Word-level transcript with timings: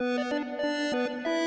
Thank 0.00 1.26
you. 1.26 1.39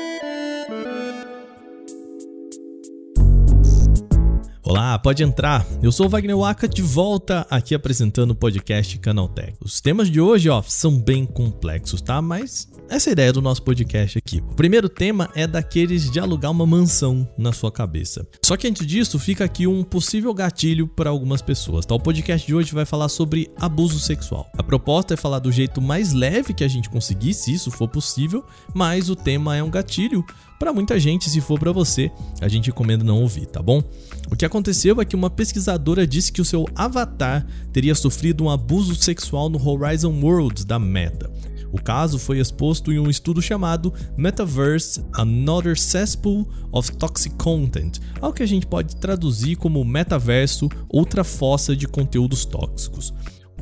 Olá, 4.76 4.98
pode 4.98 5.22
entrar. 5.22 5.64
Eu 5.80 5.92
sou 5.92 6.08
Wagner 6.08 6.36
Waka 6.36 6.66
de 6.66 6.82
volta 6.82 7.46
aqui 7.48 7.76
apresentando 7.76 8.32
o 8.32 8.34
podcast 8.34 8.98
Canaltech. 8.98 9.54
Os 9.64 9.80
temas 9.80 10.10
de 10.10 10.20
hoje, 10.20 10.48
ó, 10.48 10.62
são 10.62 10.98
bem 10.98 11.24
complexos, 11.24 12.00
tá? 12.00 12.20
Mas 12.20 12.68
essa 12.90 13.08
é 13.08 13.10
a 13.10 13.12
ideia 13.12 13.32
do 13.32 13.40
nosso 13.40 13.62
podcast 13.62 14.18
aqui. 14.18 14.42
O 14.50 14.54
primeiro 14.56 14.88
tema 14.88 15.30
é 15.36 15.46
daqueles 15.46 16.10
de 16.10 16.18
alugar 16.18 16.50
uma 16.50 16.66
mansão 16.66 17.24
na 17.38 17.52
sua 17.52 17.70
cabeça. 17.70 18.26
Só 18.44 18.56
que 18.56 18.66
antes 18.66 18.84
disso, 18.84 19.16
fica 19.16 19.44
aqui 19.44 19.64
um 19.64 19.84
possível 19.84 20.34
gatilho 20.34 20.88
para 20.88 21.08
algumas 21.08 21.40
pessoas, 21.40 21.86
tá? 21.86 21.94
O 21.94 22.00
podcast 22.00 22.44
de 22.44 22.52
hoje 22.52 22.74
vai 22.74 22.84
falar 22.84 23.08
sobre 23.08 23.52
abuso 23.56 24.00
sexual. 24.00 24.50
A 24.58 24.62
proposta 24.64 25.14
é 25.14 25.16
falar 25.16 25.38
do 25.38 25.52
jeito 25.52 25.80
mais 25.80 26.12
leve 26.12 26.52
que 26.52 26.64
a 26.64 26.68
gente 26.68 26.90
conseguir, 26.90 27.32
se 27.32 27.54
isso 27.54 27.70
for 27.70 27.86
possível, 27.86 28.44
mas 28.74 29.08
o 29.08 29.14
tema 29.14 29.56
é 29.56 29.62
um 29.62 29.70
gatilho 29.70 30.24
para 30.58 30.72
muita 30.72 30.98
gente, 30.98 31.28
se 31.28 31.40
for 31.40 31.58
para 31.58 31.72
você, 31.72 32.10
a 32.40 32.48
gente 32.48 32.66
recomenda 32.66 33.04
não 33.04 33.20
ouvir, 33.20 33.46
tá 33.46 33.60
bom? 33.60 33.82
O 34.30 34.36
que 34.36 34.44
aconteceu 34.44 35.00
é 35.00 35.04
que 35.04 35.16
uma 35.16 35.30
pesquisadora 35.30 36.06
disse 36.06 36.32
que 36.32 36.40
o 36.40 36.44
seu 36.44 36.66
avatar 36.74 37.46
teria 37.72 37.94
sofrido 37.94 38.44
um 38.44 38.50
abuso 38.50 38.94
sexual 38.94 39.50
no 39.50 39.60
Horizon 39.68 40.12
Worlds 40.20 40.64
da 40.64 40.78
Meta. 40.78 41.30
O 41.74 41.82
caso 41.82 42.20
foi 42.20 42.38
exposto 42.38 42.92
em 42.92 43.00
um 43.00 43.10
estudo 43.10 43.42
chamado 43.42 43.92
Metaverse 44.16 45.04
Another 45.12 45.76
Cesspool 45.76 46.48
of 46.70 46.92
Toxic 46.92 47.34
Content, 47.34 47.98
algo 48.20 48.36
que 48.36 48.44
a 48.44 48.46
gente 48.46 48.64
pode 48.64 48.94
traduzir 48.94 49.56
como 49.56 49.84
metaverso, 49.84 50.68
outra 50.88 51.24
fossa 51.24 51.74
de 51.74 51.88
conteúdos 51.88 52.44
tóxicos. 52.44 53.12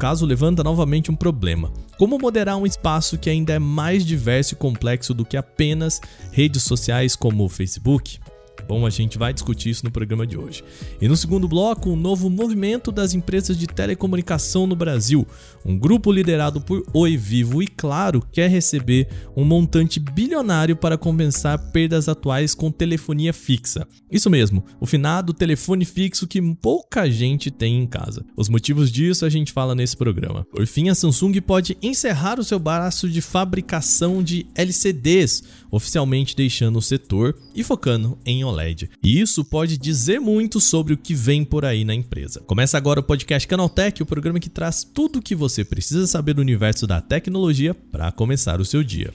Caso 0.03 0.27
levanta 0.27 0.65
novamente 0.65 1.13
um 1.13 1.15
problema: 1.15 1.73
como 1.97 2.19
moderar 2.19 2.57
um 2.57 2.67
espaço 2.67 3.17
que 3.17 3.31
ainda 3.31 3.53
é 3.53 3.61
mais 3.61 4.05
diverso 4.05 4.55
e 4.55 4.57
complexo 4.57 5.15
do 5.15 5.25
que 5.25 5.37
apenas 5.37 6.01
redes 6.33 6.65
sociais 6.65 7.15
como 7.15 7.45
o 7.45 7.49
Facebook? 7.49 8.19
Bom, 8.69 8.87
a 8.87 8.91
gente 8.91 9.19
vai 9.19 9.33
discutir 9.33 9.71
isso 9.71 9.85
no 9.85 9.91
programa 9.91 10.27
de 10.27 10.39
hoje. 10.39 10.63
E 11.01 11.09
no 11.09 11.17
segundo 11.17 11.49
bloco, 11.49 11.91
um 11.91 11.97
novo 11.97 12.31
movimento 12.31 12.93
das 12.93 13.15
empresas 13.15 13.57
de 13.57 13.67
telecomunicação 13.67 14.67
no 14.67 14.77
Brasil. 14.77 15.27
Um 15.65 15.79
grupo 15.79 16.13
liderado 16.13 16.61
por 16.61 16.85
Oi 16.93 17.17
Vivo 17.17 17.63
e 17.63 17.67
Claro 17.67 18.23
quer 18.33 18.49
receber 18.49 19.09
um 19.37 19.45
montante 19.45 19.99
bilionário 19.99 20.77
para 20.77 20.97
compensar 20.97 21.59
perdas 21.71 22.09
atuais 22.09 22.55
com 22.55 22.71
telefonia 22.71 23.33
fixa. 23.33 23.87
Isso 24.11 24.31
mesmo, 24.31 24.65
o 24.81 24.87
finado 24.87 25.33
telefone 25.33 25.85
fixo 25.85 26.27
que 26.27 26.41
pouca 26.55 27.11
gente 27.11 27.51
tem 27.51 27.79
em 27.79 27.87
casa. 27.87 28.25
Os 28.37 28.49
motivos 28.49 28.91
disso 28.91 29.25
a 29.25 29.31
gente 29.31 29.53
fala 29.53 29.75
nesse 29.75 29.97
programa. 29.97 30.47
Por 30.51 30.67
fim, 30.67 30.89
a 30.89 30.95
Samsung 30.95 31.41
pode 31.41 31.77
encerrar 31.83 32.39
o 32.39 32.45
seu 32.45 32.59
braço 32.59 33.09
de 33.09 33.21
fabricação 33.21 34.23
de 34.23 34.47
LCDs, 34.55 35.43
oficialmente 35.71 36.37
deixando 36.37 36.79
o 36.79 36.83
setor 36.83 37.37
e 37.55 37.63
focando 37.63 38.19
em 38.25 38.42
OLED. 38.45 38.91
E 39.03 39.21
isso 39.21 39.45
pode 39.45 39.77
dizer 39.79 40.21
muito 40.21 40.61
sobre 40.61 40.95
o 40.95 40.97
que 40.97 41.15
vem 41.15 41.45
por 41.45 41.65
aí 41.65 41.85
na 41.85 41.95
empresa. 41.95 42.41
Começa 42.41 42.77
agora 42.77 43.01
o 43.01 43.03
podcast 43.03 43.47
Canaltech, 43.47 44.03
o 44.03 44.07
programa 44.07 44.41
que 44.41 44.51
traz 44.51 44.85
tudo 44.85 45.19
o 45.19 45.23
que 45.23 45.35
você 45.35 45.65
precisa 45.65 46.07
saber 46.07 46.35
do 46.35 46.41
universo 46.41 46.87
da 46.87 47.01
tecnologia 47.01 47.75
para 47.75 48.11
começar 48.13 48.61
o 48.61 48.65
seu 48.65 48.83
dia. 48.83 49.13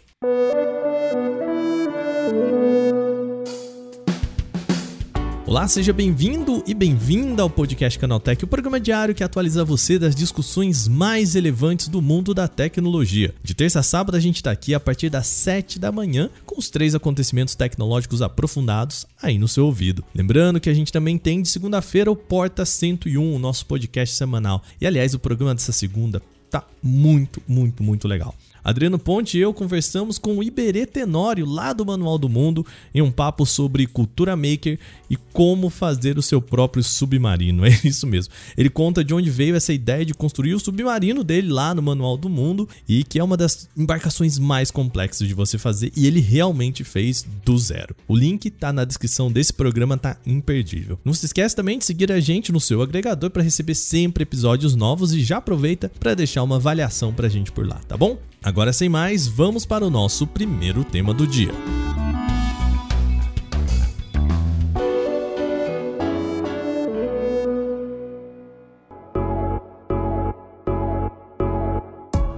Olá, 5.48 5.66
seja 5.66 5.94
bem-vindo 5.94 6.62
e 6.68 6.74
bem-vinda 6.74 7.42
ao 7.42 7.50
podcast 7.50 7.98
Canaltech, 7.98 8.44
o 8.44 8.48
programa 8.48 8.82
diário 8.82 9.16
que 9.16 9.24
atualiza 9.24 9.64
você 9.64 9.98
das 9.98 10.14
discussões 10.14 10.90
mais 10.90 11.36
relevantes 11.36 11.88
do 11.88 12.02
mundo 12.02 12.34
da 12.34 12.50
tecnologia. 12.50 13.34
De 13.42 13.54
terça 13.54 13.80
a 13.80 13.84
sábado 13.84 14.18
a 14.18 14.20
gente 14.20 14.36
está 14.36 14.52
aqui 14.52 14.76
a 14.76 14.80
partir 14.80 15.10
das 15.10 15.26
7 15.28 15.80
da 15.80 15.90
manhã 15.90 16.30
com 16.46 16.60
os 16.60 16.70
três 16.70 16.94
acontecimentos 16.94 17.56
tecnológicos 17.56 18.22
aprofundados 18.22 19.08
aí 19.24 19.38
no 19.38 19.48
seu 19.48 19.66
ouvido. 19.66 20.04
Lembrando 20.14 20.60
que 20.60 20.70
a 20.70 20.74
gente 20.74 20.92
também 20.92 21.18
tem 21.18 21.42
de 21.42 21.48
segunda-feira 21.48 22.12
o 22.12 22.16
Porta 22.16 22.66
101, 22.66 23.34
o 23.34 23.40
nosso 23.40 23.66
podcast 23.68 24.18
semanal. 24.18 24.62
E 24.82 24.86
aliás, 24.86 25.14
o 25.14 25.20
programa 25.20 25.56
dessa 25.56 25.72
segunda 25.72 26.22
tá 26.50 26.62
muito, 26.84 27.42
muito, 27.48 27.82
muito 27.82 28.06
legal. 28.06 28.36
Adriano 28.64 29.00
Ponte 29.00 29.38
e 29.38 29.42
eu 29.42 29.54
conversamos 29.54 30.18
com 30.18 30.38
o 30.38 30.44
Iberê 30.44 30.86
Tenório, 30.86 31.46
lá 31.46 31.74
do 31.74 31.86
Manual 31.86 32.18
do 32.18 32.30
Mundo, 32.30 32.66
em 32.94 33.02
um 33.02 33.12
papo 33.12 33.46
sobre 33.46 33.88
cultura 33.88 34.36
maker 34.36 34.80
e 35.10 35.16
como 35.34 35.70
fazer 35.70 36.18
o 36.18 36.22
seu 36.22 36.42
próprio 36.42 36.84
submarino. 36.84 37.66
É 37.68 37.80
isso 37.84 38.08
mesmo. 38.08 38.34
Ele 38.58 38.70
conta 38.70 39.04
de 39.04 39.14
onde 39.14 39.30
veio 39.30 39.56
essa 39.56 39.74
ideia 39.74 40.06
de 40.06 40.14
construir 40.14 40.54
o 40.54 40.60
submarino 40.60 41.24
dele 41.24 41.50
lá 41.50 41.76
no 41.76 41.82
Manual 41.82 42.18
do 42.18 42.30
Mundo 42.30 42.68
e 42.88 43.04
que 43.04 43.20
é 43.20 43.24
uma 43.24 43.36
das 43.36 43.70
embarcações 43.76 44.40
mais 44.40 44.72
complexas 44.72 45.28
de 45.28 45.34
você 45.34 45.58
fazer 45.58 45.92
e 45.96 46.08
ele 46.08 46.20
realmente 46.20 46.84
fez 46.84 47.26
do 47.46 47.58
zero. 47.58 47.96
O 48.08 48.16
link 48.16 48.50
tá 48.50 48.72
na 48.72 48.86
descrição 48.86 49.32
desse 49.32 49.54
programa, 49.54 49.98
tá 49.98 50.18
imperdível. 50.26 51.00
Não 51.04 51.14
se 51.14 51.26
esquece 51.26 51.56
também 51.56 51.78
de 51.78 51.86
seguir 51.86 52.12
a 52.12 52.20
gente 52.20 52.52
no 52.52 52.60
seu 52.60 52.82
agregador 52.82 53.30
para 53.30 53.44
receber 53.44 53.76
sempre 53.76 54.24
episódios 54.24 54.76
novos 54.76 55.14
e 55.14 55.24
já 55.24 55.38
aproveita 55.38 55.92
para 56.00 56.14
deixar 56.14 56.44
uma 56.44 56.56
avaliação 56.56 57.14
pra 57.14 57.30
gente 57.30 57.52
por 57.52 57.68
lá, 57.68 57.80
tá 57.88 57.98
bom? 57.98 58.18
Agora 58.48 58.72
sem 58.72 58.88
mais, 58.88 59.28
vamos 59.28 59.66
para 59.66 59.86
o 59.86 59.90
nosso 59.90 60.26
primeiro 60.26 60.82
tema 60.82 61.14
do 61.14 61.28
dia. 61.28 61.52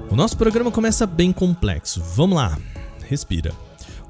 O 0.09 0.15
nosso 0.15 0.35
programa 0.35 0.71
começa 0.71 1.05
bem 1.05 1.31
complexo. 1.31 2.01
Vamos 2.15 2.37
lá, 2.37 2.57
respira. 3.07 3.53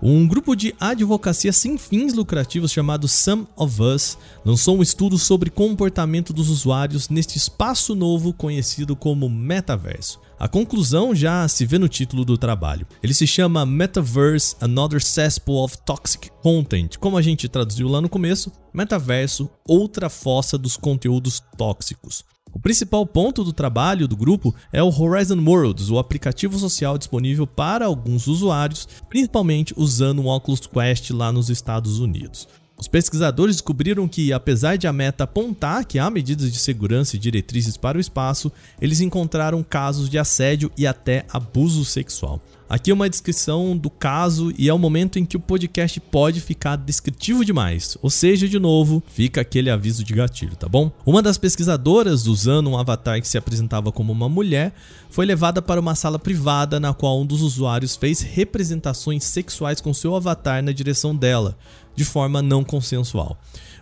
Um 0.02 0.26
grupo 0.26 0.56
de 0.56 0.74
advocacia 0.80 1.52
sem 1.52 1.78
fins 1.78 2.14
lucrativos 2.14 2.72
chamado 2.72 3.06
Some 3.06 3.46
of 3.58 3.82
Us 3.82 4.18
lançou 4.46 4.78
um 4.78 4.82
estudo 4.82 5.18
sobre 5.18 5.50
comportamento 5.50 6.32
dos 6.32 6.50
usuários 6.50 7.10
neste 7.10 7.38
espaço 7.38 7.94
novo 7.94 8.32
conhecido 8.32 8.96
como 8.96 9.30
metaverso. 9.30 10.22
A 10.40 10.48
conclusão 10.48 11.14
já 11.14 11.46
se 11.50 11.66
vê 11.66 11.78
no 11.78 11.90
título 11.90 12.24
do 12.24 12.38
trabalho. 12.38 12.88
Ele 13.04 13.14
se 13.14 13.28
chama 13.28 13.66
Metaverse 13.66 14.56
Another 14.62 15.04
Cesspool 15.04 15.66
of 15.66 15.78
Toxic 15.86 16.30
Content. 16.42 16.96
Como 16.98 17.18
a 17.18 17.22
gente 17.22 17.50
traduziu 17.50 17.90
lá 17.90 18.00
no 18.00 18.08
começo, 18.08 18.54
metaverso, 18.74 19.50
outra 19.68 20.10
fossa 20.10 20.58
dos 20.58 20.78
conteúdos 20.78 21.44
tóxicos. 21.58 22.24
O 22.54 22.60
principal 22.60 23.06
ponto 23.06 23.44
do 23.44 23.54
trabalho 23.54 24.08
do 24.08 24.18
grupo 24.18 24.54
é 24.74 24.82
o 24.82 24.90
Horizon 24.90 25.40
Worlds, 25.46 25.90
o 25.90 26.00
aplicativo 26.00 26.58
social 26.58 26.98
disponível 26.98 27.46
para 27.46 27.86
alguns 27.86 28.28
usuários, 28.28 28.88
principalmente 29.08 29.74
usando 29.78 30.20
o 30.20 30.28
Oculus 30.28 30.66
Quest 30.66 31.12
lá 31.12 31.32
nos 31.32 31.50
Estados 31.50 32.00
Unidos. 32.00 32.48
Os 32.80 32.88
pesquisadores 32.88 33.58
descobriram 33.58 34.08
que, 34.08 34.32
apesar 34.32 34.78
de 34.78 34.88
a 34.88 34.94
meta 34.94 35.26
apontar 35.26 35.84
que 35.84 36.00
há 36.00 36.10
medidas 36.10 36.52
de 36.52 36.58
segurança 36.58 37.18
e 37.18 37.20
diretrizes 37.20 37.76
para 37.76 37.98
o 37.98 38.02
espaço, 38.02 38.50
eles 38.80 39.02
encontraram 39.02 39.62
casos 39.62 40.10
de 40.10 40.18
assédio 40.18 40.72
e 40.78 40.88
até 40.88 41.26
abuso 41.32 41.84
sexual. 41.84 42.42
Aqui 42.70 42.92
é 42.92 42.94
uma 42.94 43.10
descrição 43.10 43.76
do 43.76 43.90
caso 43.90 44.54
e 44.56 44.70
é 44.70 44.74
o 44.74 44.78
momento 44.78 45.18
em 45.18 45.26
que 45.26 45.36
o 45.36 45.40
podcast 45.40 46.00
pode 46.00 46.40
ficar 46.40 46.76
descritivo 46.76 47.44
demais, 47.44 47.98
ou 48.00 48.12
seja, 48.12 48.48
de 48.48 48.60
novo, 48.60 49.02
fica 49.08 49.42
aquele 49.42 49.72
aviso 49.72 50.04
de 50.04 50.14
gatilho, 50.14 50.56
tá 50.56 50.70
bom? 50.70 50.92
Uma 51.04 51.24
das 51.24 51.36
pesquisadoras, 51.36 52.28
usando 52.28 52.70
um 52.70 52.78
avatar 52.78 53.20
que 53.20 53.28
se 53.28 53.40
apresentava 53.40 53.92
como 53.92 54.14
uma 54.14 54.30
mulher, 54.30 54.72
foi 55.10 55.26
levada 55.26 55.64
para 55.64 55.80
uma 55.80 55.96
sala 55.96 56.20
privada 56.20 56.80
na 56.80 56.94
qual 56.94 57.20
um 57.20 57.26
dos 57.26 57.42
usuários 57.42 57.96
fez 57.96 58.22
representações 58.22 59.24
sexuais 59.24 59.82
com 59.82 59.92
seu 59.92 60.16
avatar 60.16 60.62
na 60.62 60.72
direção 60.72 61.16
dela, 61.16 61.58
de 61.96 62.06
forma 62.06 62.40
não 62.40 62.64
consensual. 62.64 63.36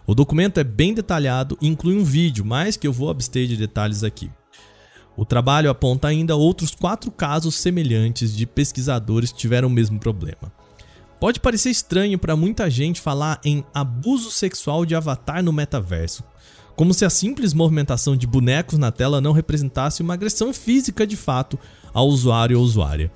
O 0.06 0.16
documento 0.16 0.62
é 0.62 0.64
bem 0.64 0.94
detalhado 0.94 1.58
e 1.62 1.68
inclui 1.68 1.98
um 1.98 2.06
vídeo, 2.06 2.46
mas 2.46 2.78
que 2.78 2.88
eu 2.88 2.94
vou 2.94 3.10
abster 3.10 3.48
de 3.48 3.58
detalhes 3.58 4.06
aqui. 4.06 4.32
O 5.18 5.26
trabalho 5.26 5.72
aponta 5.72 6.08
ainda 6.08 6.36
outros 6.36 6.76
quatro 6.76 7.10
casos 7.10 7.56
semelhantes 7.56 8.36
de 8.38 8.46
pesquisadores 8.46 9.32
que 9.32 9.40
tiveram 9.40 9.68
o 9.68 9.72
mesmo 9.72 10.00
problema. 10.00 10.54
Pode 11.20 11.40
parecer 11.40 11.72
estranho 11.72 12.20
para 12.20 12.36
muita 12.36 12.70
gente 12.70 13.02
falar 13.02 13.42
em 13.44 13.66
abuso 13.74 14.30
sexual 14.30 14.86
de 14.86 14.94
avatar 14.94 15.44
no 15.44 15.52
metaverso, 15.52 16.24
como 16.76 16.94
se 16.94 17.04
a 17.04 17.10
simples 17.10 17.56
movimentação 17.56 18.16
de 18.16 18.28
bonecos 18.28 18.78
na 18.78 18.92
tela 18.92 19.20
não 19.20 19.32
representasse 19.32 20.04
uma 20.04 20.14
agressão 20.14 20.54
física 20.54 21.08
de 21.08 21.18
fato 21.18 21.58
ao 21.92 22.08
usuário 22.08 22.60
ou 22.60 22.64
usuária. 22.64 23.12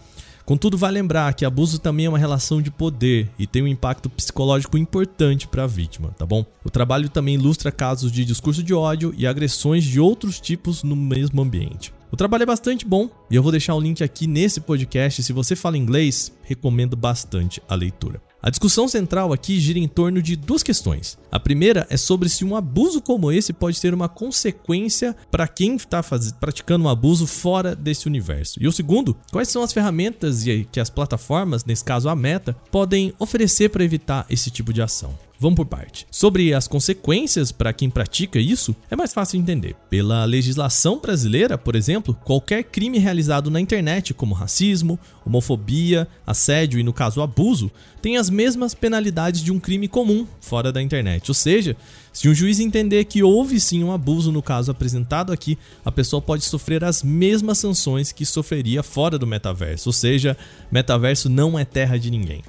Contudo, 0.46 0.78
vale 0.78 0.96
lembrar 0.96 1.34
que 1.34 1.46
abuso 1.46 1.80
também 1.80 2.06
é 2.06 2.10
uma 2.10 2.18
relação 2.18 2.62
de 2.62 2.72
poder 2.72 3.30
e 3.38 3.46
tem 3.46 3.62
um 3.62 3.68
impacto 3.68 4.10
psicológico 4.10 4.78
importante 4.78 5.48
para 5.48 5.64
a 5.64 5.68
vítima, 5.68 6.10
tá 6.18 6.26
bom? 6.26 6.46
O 6.64 6.70
trabalho 6.70 7.10
também 7.10 7.36
ilustra 7.36 7.72
casos 7.72 8.12
de 8.12 8.26
discurso 8.26 8.64
de 8.64 8.74
ódio 8.74 9.14
e 9.18 9.28
agressões 9.28 9.84
de 9.84 10.00
outros 10.00 10.40
tipos 10.40 10.84
no 10.84 10.96
mesmo 10.96 11.42
ambiente. 11.42 11.94
O 12.12 12.18
trabalho 12.18 12.44
é 12.44 12.46
bastante 12.46 12.86
bom 12.86 13.10
e 13.30 13.36
eu 13.36 13.44
vou 13.44 13.52
deixar 13.52 13.74
o 13.74 13.80
link 13.80 14.04
aqui 14.04 14.28
nesse 14.28 14.60
podcast. 14.60 15.24
Se 15.24 15.32
você 15.32 15.56
fala 15.56 15.78
inglês, 15.78 16.32
recomendo 16.44 16.98
bastante 16.98 17.62
a 17.70 17.76
leitura. 17.76 18.22
A 18.44 18.50
discussão 18.50 18.88
central 18.88 19.32
aqui 19.32 19.60
gira 19.60 19.78
em 19.78 19.88
torno 19.88 20.20
de 20.20 20.36
duas 20.36 20.64
questões. 20.64 21.16
A 21.32 21.40
primeira 21.40 21.86
é 21.92 21.98
sobre 21.98 22.28
se 22.28 22.44
um 22.44 22.56
abuso 22.56 23.00
como 23.00 23.32
esse 23.32 23.54
pode 23.54 23.80
ter 23.80 23.94
uma 23.94 24.10
consequência 24.10 25.16
para 25.30 25.48
quem 25.48 25.76
está 25.76 26.02
praticando 26.40 26.86
um 26.86 26.90
abuso 26.90 27.28
fora 27.28 27.76
desse 27.76 28.08
universo. 28.08 28.58
E 28.60 28.68
o 28.68 28.72
segundo, 28.72 29.16
quais 29.32 29.48
são 29.50 29.62
as 29.62 29.72
ferramentas 29.72 30.44
que 30.72 30.80
as 30.80 30.90
plataformas, 30.90 31.66
nesse 31.66 31.84
caso 31.84 32.10
a 32.10 32.16
Meta, 32.16 32.56
podem 32.72 33.14
oferecer 33.20 33.70
para 33.70 33.84
evitar 33.84 34.26
esse 34.28 34.50
tipo 34.50 34.74
de 34.74 34.82
ação. 34.82 35.14
Vamos 35.42 35.56
por 35.56 35.66
parte. 35.66 36.06
Sobre 36.12 36.54
as 36.54 36.68
consequências 36.68 37.52
para 37.52 37.74
quem 37.74 37.90
pratica 37.90 38.38
isso, 38.38 38.76
é 38.92 38.96
mais 38.96 39.12
fácil 39.12 39.40
entender. 39.40 39.76
Pela 39.90 40.24
legislação 40.24 41.00
brasileira, 41.00 41.58
por 41.58 41.76
exemplo, 41.76 42.16
qualquer 42.24 42.66
crime 42.66 43.00
realizado 43.00 43.50
na 43.50 43.60
internet, 43.60 44.14
como 44.14 44.36
racismo, 44.36 45.00
homofobia, 45.26 46.08
assédio 46.28 46.80
e, 46.80 46.84
no 46.84 46.94
caso, 46.94 47.24
abuso, 47.24 47.72
tem 48.04 48.18
as 48.18 48.30
mesmas 48.30 48.76
penalidades 48.76 49.42
de 49.42 49.52
um 49.52 49.60
crime 49.60 49.88
comum 49.88 50.28
fora 50.40 50.72
da 50.72 50.80
internet. 50.80 51.32
Ou 51.32 51.34
seja, 51.34 51.76
se 52.14 52.30
um 52.30 52.36
juiz 52.36 52.60
entender 52.60 53.06
que 53.06 53.24
houve 53.24 53.60
sim 53.60 53.84
um 53.84 53.92
abuso 53.92 54.32
no 54.32 54.44
caso 54.44 54.70
apresentado 54.70 55.34
aqui, 55.34 55.58
a 55.84 55.92
pessoa 55.92 56.22
pode 56.22 56.44
sofrer 56.46 56.84
as 56.84 57.02
mesmas 57.02 57.58
sanções 57.58 58.12
que 58.12 58.28
sofreria 58.28 58.84
fora 58.84 59.18
do 59.18 59.26
metaverso. 59.26 59.90
Ou 59.90 59.94
seja, 59.94 60.38
metaverso 60.72 61.30
não 61.30 61.58
é 61.58 61.66
terra 61.66 61.98
de 61.98 62.12
ninguém. 62.12 62.44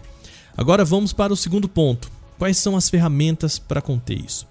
Agora 0.54 0.84
vamos 0.84 1.14
para 1.14 1.32
o 1.32 1.36
segundo 1.38 1.66
ponto 1.66 2.20
Quais 2.42 2.58
são 2.58 2.76
as 2.76 2.90
ferramentas 2.90 3.56
para 3.56 3.80
conter 3.80 4.18
isso? 4.18 4.48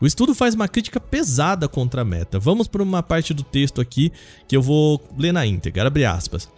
O 0.00 0.06
estudo 0.06 0.32
faz 0.32 0.54
uma 0.54 0.68
crítica 0.68 1.00
pesada 1.00 1.66
contra 1.66 2.02
a 2.02 2.04
Meta. 2.04 2.38
Vamos 2.38 2.68
para 2.68 2.84
uma 2.84 3.02
parte 3.02 3.34
do 3.34 3.42
texto 3.42 3.80
aqui 3.80 4.12
que 4.46 4.56
eu 4.56 4.62
vou 4.62 5.02
ler 5.18 5.32
na 5.32 5.44
íntegra. 5.44 5.88
Abre 5.88 6.04
aspas. 6.04 6.48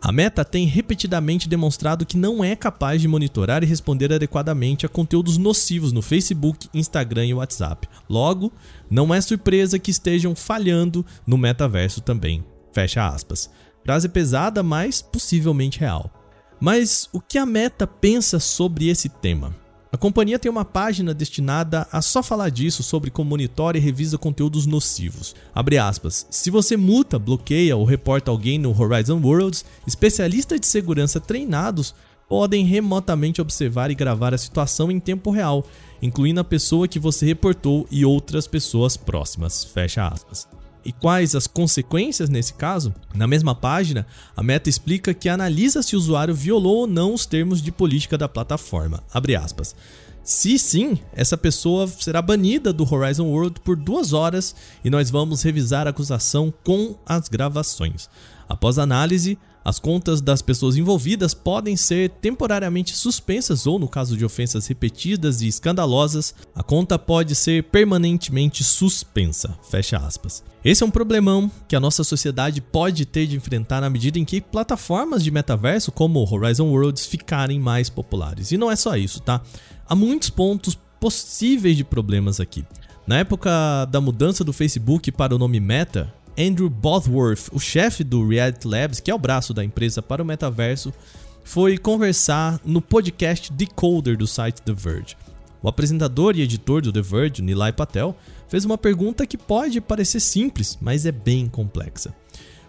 A 0.00 0.10
Meta 0.10 0.44
tem 0.44 0.66
repetidamente 0.66 1.48
demonstrado 1.48 2.04
que 2.04 2.16
não 2.16 2.42
é 2.42 2.56
capaz 2.56 3.00
de 3.00 3.06
monitorar 3.06 3.62
e 3.62 3.66
responder 3.66 4.12
adequadamente 4.12 4.84
a 4.84 4.88
conteúdos 4.88 5.38
nocivos 5.38 5.92
no 5.92 6.02
Facebook, 6.02 6.68
Instagram 6.74 7.26
e 7.26 7.34
WhatsApp. 7.34 7.88
Logo, 8.10 8.52
não 8.90 9.14
é 9.14 9.20
surpresa 9.20 9.78
que 9.78 9.92
estejam 9.92 10.34
falhando 10.34 11.06
no 11.24 11.38
metaverso 11.38 12.00
também. 12.00 12.44
Fecha 12.72 13.06
aspas. 13.06 13.48
Frase 13.84 14.08
pesada, 14.08 14.60
mas 14.60 15.00
possivelmente 15.00 15.78
real. 15.78 16.10
Mas 16.60 17.08
o 17.12 17.20
que 17.20 17.38
a 17.38 17.46
Meta 17.46 17.86
pensa 17.86 18.40
sobre 18.40 18.88
esse 18.88 19.08
tema? 19.08 19.61
A 19.92 19.98
companhia 19.98 20.38
tem 20.38 20.50
uma 20.50 20.64
página 20.64 21.12
destinada 21.12 21.86
a 21.92 22.00
só 22.00 22.22
falar 22.22 22.48
disso, 22.48 22.82
sobre 22.82 23.10
como 23.10 23.28
monitora 23.28 23.76
e 23.76 23.80
revisa 23.80 24.16
conteúdos 24.16 24.64
nocivos. 24.64 25.34
Aspas. 25.54 26.26
Se 26.30 26.50
você 26.50 26.78
multa, 26.78 27.18
bloqueia 27.18 27.76
ou 27.76 27.84
reporta 27.84 28.30
alguém 28.30 28.58
no 28.58 28.70
Horizon 28.70 29.20
Worlds, 29.22 29.66
especialistas 29.86 30.58
de 30.58 30.66
segurança 30.66 31.20
treinados 31.20 31.94
podem 32.26 32.64
remotamente 32.64 33.42
observar 33.42 33.90
e 33.90 33.94
gravar 33.94 34.32
a 34.32 34.38
situação 34.38 34.90
em 34.90 34.98
tempo 34.98 35.30
real, 35.30 35.62
incluindo 36.00 36.40
a 36.40 36.44
pessoa 36.44 36.88
que 36.88 36.98
você 36.98 37.26
reportou 37.26 37.86
e 37.90 38.02
outras 38.02 38.46
pessoas 38.46 38.96
próximas. 38.96 39.62
Fecha 39.62 40.08
aspas. 40.08 40.48
E 40.84 40.92
quais 40.92 41.34
as 41.34 41.46
consequências 41.46 42.28
nesse 42.28 42.54
caso? 42.54 42.92
Na 43.14 43.26
mesma 43.26 43.54
página, 43.54 44.06
a 44.36 44.42
Meta 44.42 44.68
explica 44.68 45.14
que 45.14 45.28
analisa 45.28 45.82
se 45.82 45.94
o 45.94 45.98
usuário 45.98 46.34
violou 46.34 46.78
ou 46.78 46.86
não 46.86 47.14
os 47.14 47.24
termos 47.24 47.62
de 47.62 47.70
política 47.70 48.18
da 48.18 48.28
plataforma. 48.28 49.02
Se 50.24 50.56
sim, 50.56 50.98
essa 51.12 51.36
pessoa 51.36 51.88
será 51.88 52.22
banida 52.22 52.72
do 52.72 52.84
Horizon 52.88 53.26
World 53.26 53.60
por 53.60 53.74
duas 53.76 54.12
horas 54.12 54.54
e 54.84 54.90
nós 54.90 55.10
vamos 55.10 55.42
revisar 55.42 55.86
a 55.86 55.90
acusação 55.90 56.54
com 56.62 56.94
as 57.04 57.28
gravações. 57.28 58.08
Após 58.48 58.78
análise, 58.78 59.36
as 59.64 59.78
contas 59.78 60.20
das 60.20 60.42
pessoas 60.42 60.76
envolvidas 60.76 61.34
podem 61.34 61.76
ser 61.76 62.10
temporariamente 62.10 62.96
suspensas 62.96 63.66
ou, 63.66 63.78
no 63.78 63.88
caso 63.88 64.16
de 64.16 64.24
ofensas 64.24 64.66
repetidas 64.66 65.40
e 65.40 65.48
escandalosas, 65.48 66.34
a 66.54 66.62
conta 66.62 66.98
pode 66.98 67.34
ser 67.34 67.64
permanentemente 67.64 68.64
suspensa. 68.64 69.56
Fecha 69.68 69.98
aspas. 69.98 70.42
Esse 70.64 70.82
é 70.82 70.86
um 70.86 70.90
problemão 70.90 71.50
que 71.66 71.74
a 71.74 71.80
nossa 71.80 72.04
sociedade 72.04 72.60
pode 72.60 73.04
ter 73.04 73.26
de 73.26 73.36
enfrentar 73.36 73.80
na 73.80 73.90
medida 73.90 74.18
em 74.18 74.24
que 74.24 74.40
plataformas 74.40 75.24
de 75.24 75.30
metaverso 75.30 75.90
como 75.90 76.20
Horizon 76.20 76.68
Worlds 76.68 77.06
ficarem 77.06 77.58
mais 77.58 77.90
populares. 77.90 78.52
E 78.52 78.56
não 78.56 78.70
é 78.70 78.76
só 78.76 78.96
isso, 78.96 79.20
tá? 79.20 79.40
Há 79.88 79.94
muitos 79.94 80.30
pontos 80.30 80.78
possíveis 81.00 81.76
de 81.76 81.82
problemas 81.82 82.38
aqui. 82.38 82.64
Na 83.04 83.18
época 83.18 83.50
da 83.86 84.00
mudança 84.00 84.44
do 84.44 84.52
Facebook 84.52 85.10
para 85.10 85.34
o 85.34 85.38
nome 85.38 85.58
Meta, 85.58 86.12
Andrew 86.38 86.70
Bosworth, 86.70 87.48
o 87.52 87.60
chefe 87.60 88.02
do 88.02 88.26
Reality 88.26 88.66
Labs, 88.66 89.00
que 89.00 89.10
é 89.10 89.14
o 89.14 89.18
braço 89.18 89.52
da 89.52 89.62
empresa 89.62 90.00
para 90.00 90.22
o 90.22 90.26
metaverso, 90.26 90.92
foi 91.44 91.76
conversar 91.76 92.60
no 92.64 92.80
podcast 92.80 93.52
Decoder 93.52 94.16
do 94.16 94.26
site 94.26 94.62
The 94.62 94.72
Verge. 94.72 95.16
O 95.62 95.68
apresentador 95.68 96.36
e 96.36 96.42
editor 96.42 96.80
do 96.82 96.92
The 96.92 97.02
Verge, 97.02 97.42
Nilay 97.42 97.72
Patel, 97.72 98.16
fez 98.48 98.64
uma 98.64 98.78
pergunta 98.78 99.26
que 99.26 99.36
pode 99.36 99.80
parecer 99.80 100.20
simples, 100.20 100.78
mas 100.80 101.06
é 101.06 101.12
bem 101.12 101.48
complexa. 101.48 102.14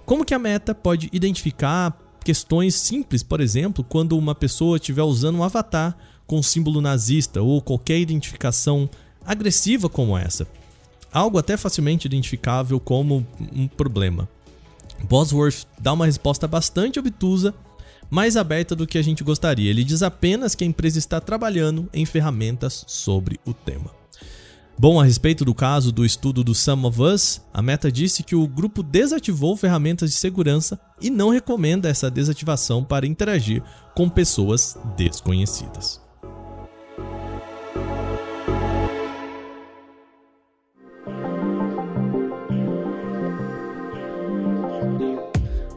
Como 0.06 0.26
que 0.26 0.34
a 0.34 0.40
Meta 0.40 0.76
pode 0.76 1.10
identificar 1.14 1.98
questões 2.24 2.76
simples, 2.76 3.24
por 3.24 3.40
exemplo, 3.40 3.84
quando 3.84 4.18
uma 4.18 4.36
pessoa 4.36 4.78
estiver 4.78 5.04
usando 5.04 5.38
um 5.38 5.44
avatar 5.44 5.98
com 6.28 6.44
símbolo 6.44 6.82
nazista 6.82 7.42
ou 7.42 7.62
qualquer 7.62 8.00
identificação 8.00 8.90
agressiva 9.26 9.90
como 9.90 10.18
essa? 10.18 10.48
Algo 11.14 11.38
até 11.38 11.56
facilmente 11.56 12.08
identificável 12.08 12.80
como 12.80 13.26
um 13.54 13.68
problema. 13.68 14.28
Bosworth 15.04 15.66
dá 15.80 15.94
uma 15.94 16.06
resposta 16.06 16.48
bastante 16.48 17.00
obtusa, 17.00 17.54
mais 18.10 18.38
aberta 18.38 18.76
do 18.76 18.88
que 18.88 18.98
a 18.98 19.02
gente 19.02 19.24
gostaria. 19.24 19.70
Ele 19.70 19.84
diz 19.84 20.02
apenas 20.02 20.56
que 20.56 20.64
a 20.64 20.68
empresa 20.68 20.98
está 20.98 21.20
trabalhando 21.20 21.90
em 21.94 22.06
ferramentas 22.06 22.84
sobre 22.88 23.40
o 23.46 23.54
tema. 23.54 23.92
Bom, 24.78 25.00
a 25.00 25.04
respeito 25.04 25.46
do 25.46 25.54
caso 25.54 25.92
do 25.92 26.04
estudo 26.04 26.44
do 26.44 26.56
Some 26.56 26.86
of 26.88 27.00
Us, 27.02 27.42
a 27.54 27.62
Meta 27.62 27.92
disse 27.92 28.24
que 28.24 28.36
o 28.36 28.48
grupo 28.48 28.82
desativou 28.82 29.56
ferramentas 29.56 30.10
de 30.10 30.18
segurança 30.18 30.80
e 31.00 31.12
não 31.12 31.30
recomenda 31.30 31.90
essa 31.90 32.10
desativação 32.10 32.84
para 32.84 33.06
interagir 33.06 33.62
com 33.96 34.10
pessoas 34.10 34.76
desconhecidas. 34.98 36.03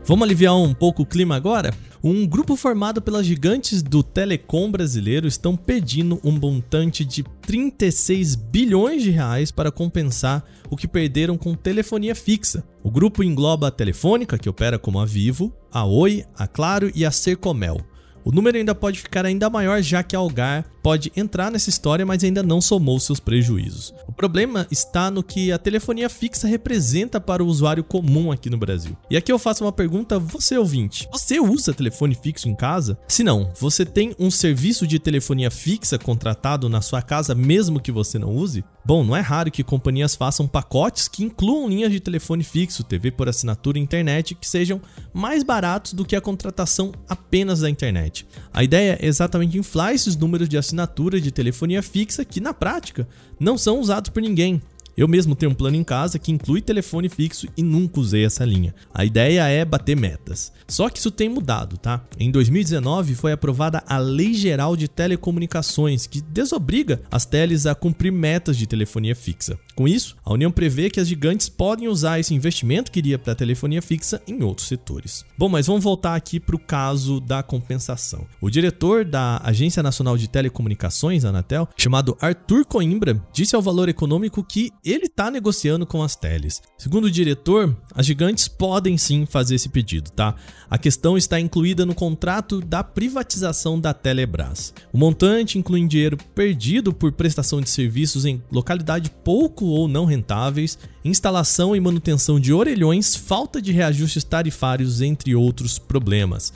Vamos 0.07 0.23
aliviar 0.23 0.57
um 0.57 0.73
pouco 0.73 1.03
o 1.03 1.07
clima 1.07 1.35
agora? 1.35 1.75
Um 2.01 2.25
grupo 2.25 2.55
formado 2.55 3.03
pelas 3.03 3.27
gigantes 3.27 3.83
do 3.83 4.05
telecom 4.05 4.71
brasileiro 4.71 5.27
estão 5.27 5.57
pedindo 5.57 6.21
um 6.23 6.31
montante 6.31 7.05
de 7.05 7.25
36 7.43 8.37
bilhões 8.37 9.03
de 9.03 9.11
reais 9.11 9.51
para 9.51 9.73
compensar 9.73 10.45
o 10.71 10.77
que 10.77 10.87
perderam 10.87 11.37
com 11.37 11.57
telefonia 11.57 12.15
fixa. 12.15 12.65
O 12.85 12.91
grupo 12.91 13.25
engloba 13.25 13.67
a 13.67 13.71
Telefônica, 13.73 14.39
que 14.39 14.49
opera 14.49 14.79
como 14.79 15.01
a 15.01 15.05
Vivo, 15.05 15.53
a 15.73 15.85
Oi, 15.85 16.25
a 16.39 16.47
Claro 16.47 16.89
e 16.95 17.05
a 17.05 17.11
Sercomel. 17.11 17.81
O 18.25 18.31
número 18.31 18.57
ainda 18.57 18.77
pode 18.77 19.01
ficar 19.01 19.27
ainda 19.27 19.51
maior, 19.51 19.83
já 19.83 20.05
que 20.05 20.15
a 20.15 20.21
Algar 20.21 20.65
pode 20.87 21.11
entrar 21.17 21.51
nessa 21.51 21.69
história, 21.69 22.07
mas 22.07 22.23
ainda 22.23 22.45
não 22.45 22.61
somou 22.61 23.01
seus 23.01 23.19
prejuízos. 23.19 23.93
O 24.07 24.13
problema 24.13 24.69
está 24.71 25.11
no 25.11 25.21
que 25.21 25.51
a 25.51 25.59
telefonia 25.59 26.09
fixa 26.09 26.47
representa 26.47 27.21
para 27.21 27.43
o 27.43 27.47
usuário 27.49 27.83
comum 27.83 28.31
aqui 28.31 28.49
no 28.49 28.57
Brasil. 28.57 28.97
E 29.11 29.17
aqui 29.17 29.33
eu 29.33 29.39
faço 29.39 29.65
uma 29.65 29.73
pergunta, 29.73 30.17
você 30.17 30.57
ouvinte: 30.57 31.09
você 31.11 31.41
usa 31.41 31.75
telefone 31.75 32.15
fixo 32.15 32.49
em 32.49 32.55
casa? 32.55 32.97
Se 33.09 33.25
não, 33.25 33.53
você 33.59 33.85
tem 33.85 34.15
um 34.17 34.31
serviço 34.31 34.87
de 34.87 35.01
telefonia 35.01 35.51
fixa 35.51 35.99
contratado 35.99 36.69
na 36.69 36.81
sua 36.81 37.03
casa 37.03 37.35
mesmo 37.35 37.81
que 37.81 37.91
você 37.91 38.17
não 38.17 38.33
use? 38.33 38.65
Bom, 38.87 39.03
não 39.03 39.17
é 39.17 39.21
raro 39.21 39.51
que 39.51 39.65
companhias 39.65 40.15
façam 40.15 40.47
pacotes 40.47 41.09
que 41.09 41.25
incluam 41.25 41.69
linhas 41.69 41.91
de 41.91 41.99
telefone 41.99 42.45
fixo, 42.45 42.85
TV 42.85 43.11
por 43.11 43.29
assinatura 43.29 43.77
e 43.77 43.83
internet 43.83 44.37
que 44.37 44.47
sejam 44.49 44.81
mais 45.13 45.43
baratos 45.43 45.93
do 45.93 46.05
que 46.05 46.15
a 46.15 46.21
contratação 46.21 46.93
apenas 47.09 47.59
da 47.59 47.69
internet. 47.69 48.25
A 48.55 48.63
ideia 48.63 48.97
é 49.03 49.07
exatamente 49.07 49.59
inflar 49.59 49.93
esses 49.93 50.15
números 50.15 50.49
de 50.49 50.57
assinatura 50.77 51.21
de 51.21 51.31
telefonia 51.31 51.83
fixa 51.83 52.25
que, 52.25 52.41
na 52.41 52.53
prática, 52.53 53.09
não 53.41 53.57
são 53.57 53.81
usados 53.81 54.11
por 54.11 54.23
ninguém. 54.23 54.61
Eu 54.97 55.07
mesmo 55.07 55.35
tenho 55.35 55.53
um 55.53 55.55
plano 55.55 55.77
em 55.77 55.85
casa 55.85 56.19
que 56.19 56.33
inclui 56.33 56.63
telefone 56.63 57.11
fixo 57.11 57.47
e 57.55 57.63
nunca 57.63 58.01
usei 58.01 58.25
essa 58.25 58.47
linha. 58.47 58.75
A 58.95 59.05
ideia 59.05 59.47
é 59.47 59.63
bater 59.63 59.95
metas. 59.95 60.51
Só 60.67 60.89
que 60.89 60.99
isso 60.99 61.11
tem 61.11 61.29
mudado, 61.29 61.77
tá? 61.77 62.03
Em 62.19 62.31
2019 62.31 63.15
foi 63.15 63.33
aprovada 63.33 63.85
a 63.87 63.99
Lei 63.99 64.33
Geral 64.33 64.75
de 64.75 64.89
Telecomunicações, 64.89 66.07
que 66.07 66.23
desobriga 66.23 67.03
as 67.11 67.27
teles 67.27 67.67
a 67.67 67.75
cumprir 67.75 68.11
metas 68.11 68.57
de 68.57 68.67
telefonia 68.67 69.15
fixa. 69.15 69.59
Com 69.77 69.87
isso, 69.87 70.17
a 70.25 70.33
União 70.33 70.51
prevê 70.51 70.89
que 70.89 70.99
as 70.99 71.07
gigantes 71.07 71.51
podem 71.51 71.87
usar 71.87 72.19
esse 72.19 72.33
investimento 72.33 72.91
que 72.91 72.99
iria 72.99 73.19
para 73.19 73.35
a 73.35 73.37
telefonia 73.37 73.83
fixa 73.83 74.23
em 74.27 74.43
outros 74.43 74.69
setores. 74.69 75.23
Bom, 75.37 75.51
mas 75.51 75.67
vamos 75.67 75.85
voltar 75.85 76.15
aqui 76.15 76.41
para 76.41 76.57
o 76.57 76.59
caso 76.59 77.21
da 77.21 77.43
compensação. 77.43 78.27
O 78.41 78.49
diretor 78.49 79.05
da 79.05 79.39
Agência 79.45 79.83
Nacional 79.83 80.17
de 80.17 80.29
Telecomunicações, 80.29 81.27
Anatel, 81.27 81.69
chamado 81.77 82.17
Arthur 82.23 82.65
Coimbra, 82.65 83.23
disse 83.35 83.55
ao 83.55 83.61
Valor 83.61 83.91
Econômico 83.91 84.43
que 84.43 84.73
ele 84.83 85.05
está 85.05 85.31
negociando 85.31 85.85
com 85.85 86.03
as 86.03 86.17
teles. 86.17 86.63
Segundo 86.79 87.05
o 87.05 87.11
diretor, 87.11 87.77
as 87.95 88.07
gigantes 88.07 88.49
podem 88.49 88.97
sim 88.97 89.27
fazer 89.27 89.57
esse 89.57 89.69
pedido, 89.69 90.11
tá? 90.11 90.37
A 90.71 90.79
questão 90.79 91.19
está 91.19 91.39
incluída 91.39 91.85
no 91.85 91.95
contrato 91.95 92.63
da 92.63 92.83
privatização 92.83 93.79
da 93.79 93.93
Telebrás. 93.93 94.73
O 94.91 94.97
montante 94.97 95.59
inclui 95.59 95.87
dinheiro 95.87 96.17
perdido 96.35 96.95
por 96.95 97.13
prestação 97.13 97.61
de 97.61 97.69
serviços 97.69 98.25
em 98.25 98.43
localidade 98.51 99.11
pouco 99.23 99.66
ou 99.67 99.89
não 99.89 100.05
rentáveis, 100.05 100.79
instalação 101.05 101.75
e 101.75 101.81
manutenção 101.81 102.39
de 102.39 102.53
orelhões, 102.53 103.15
falta 103.15 103.61
de 103.61 103.73
reajustes 103.73 104.25
tarifários, 104.25 105.01
entre 105.01 105.35
outros 105.35 105.79
problemas. 105.79 106.53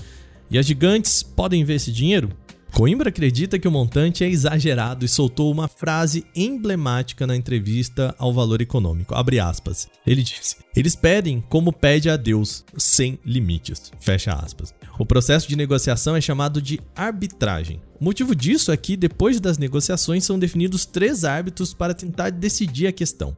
E 0.50 0.58
as 0.58 0.66
gigantes 0.66 1.22
podem 1.22 1.64
ver 1.64 1.74
esse 1.74 1.92
dinheiro? 1.92 2.30
Coimbra 2.72 3.08
acredita 3.08 3.58
que 3.58 3.68
o 3.68 3.70
montante 3.70 4.24
é 4.24 4.28
exagerado 4.28 5.04
e 5.04 5.08
soltou 5.08 5.50
uma 5.50 5.68
frase 5.68 6.24
emblemática 6.34 7.26
na 7.26 7.36
entrevista 7.36 8.14
ao 8.18 8.32
Valor 8.32 8.62
Econômico. 8.62 9.14
Aspas, 9.14 9.88
Ele 10.06 10.22
disse: 10.22 10.56
"Eles 10.74 10.96
pedem 10.96 11.42
como 11.48 11.72
pede 11.72 12.08
a 12.08 12.16
Deus, 12.16 12.64
sem 12.76 13.18
limites." 13.24 13.92
Fecha 14.00 14.32
aspas. 14.32 14.72
O 14.98 15.04
processo 15.04 15.48
de 15.48 15.56
negociação 15.56 16.16
é 16.16 16.20
chamado 16.20 16.62
de 16.62 16.80
arbitragem. 16.94 17.80
O 18.00 18.04
motivo 18.04 18.34
disso 18.34 18.72
é 18.72 18.76
que 18.76 18.96
depois 18.96 19.40
das 19.40 19.58
negociações 19.58 20.24
são 20.24 20.38
definidos 20.38 20.86
três 20.86 21.24
árbitros 21.24 21.74
para 21.74 21.94
tentar 21.94 22.30
decidir 22.30 22.86
a 22.86 22.92
questão. 22.92 23.36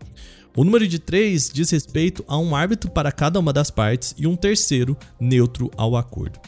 O 0.54 0.64
número 0.64 0.86
de 0.86 0.98
três 0.98 1.50
diz 1.52 1.70
respeito 1.70 2.22
a 2.28 2.36
um 2.36 2.54
árbitro 2.54 2.90
para 2.90 3.10
cada 3.10 3.40
uma 3.40 3.52
das 3.54 3.70
partes 3.70 4.14
e 4.18 4.26
um 4.26 4.36
terceiro 4.36 4.96
neutro 5.18 5.70
ao 5.76 5.96
acordo. 5.96 6.38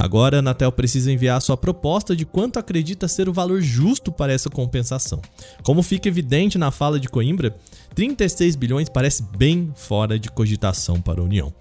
Agora, 0.00 0.38
a 0.38 0.40
Anatel 0.40 0.72
precisa 0.72 1.12
enviar 1.12 1.42
sua 1.42 1.58
proposta 1.58 2.16
de 2.16 2.24
quanto 2.24 2.58
acredita 2.58 3.06
ser 3.06 3.28
o 3.28 3.34
valor 3.34 3.60
justo 3.60 4.10
para 4.10 4.32
essa 4.32 4.48
compensação. 4.48 5.20
Como 5.62 5.82
fica 5.82 6.08
evidente 6.08 6.56
na 6.56 6.70
fala 6.70 6.98
de 6.98 7.06
Coimbra, 7.06 7.54
36 7.94 8.56
bilhões 8.56 8.88
parece 8.88 9.22
bem 9.36 9.70
fora 9.76 10.18
de 10.18 10.30
cogitação 10.30 11.02
para 11.02 11.20
a 11.20 11.24
União. 11.24 11.52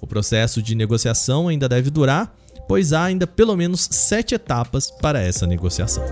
O 0.00 0.06
processo 0.06 0.62
de 0.62 0.76
negociação 0.76 1.48
ainda 1.48 1.68
deve 1.68 1.90
durar, 1.90 2.32
pois 2.68 2.92
há 2.92 3.02
ainda 3.02 3.26
pelo 3.26 3.56
menos 3.56 3.88
sete 3.90 4.32
etapas 4.32 4.92
para 4.92 5.20
essa 5.20 5.44
negociação. 5.44 6.04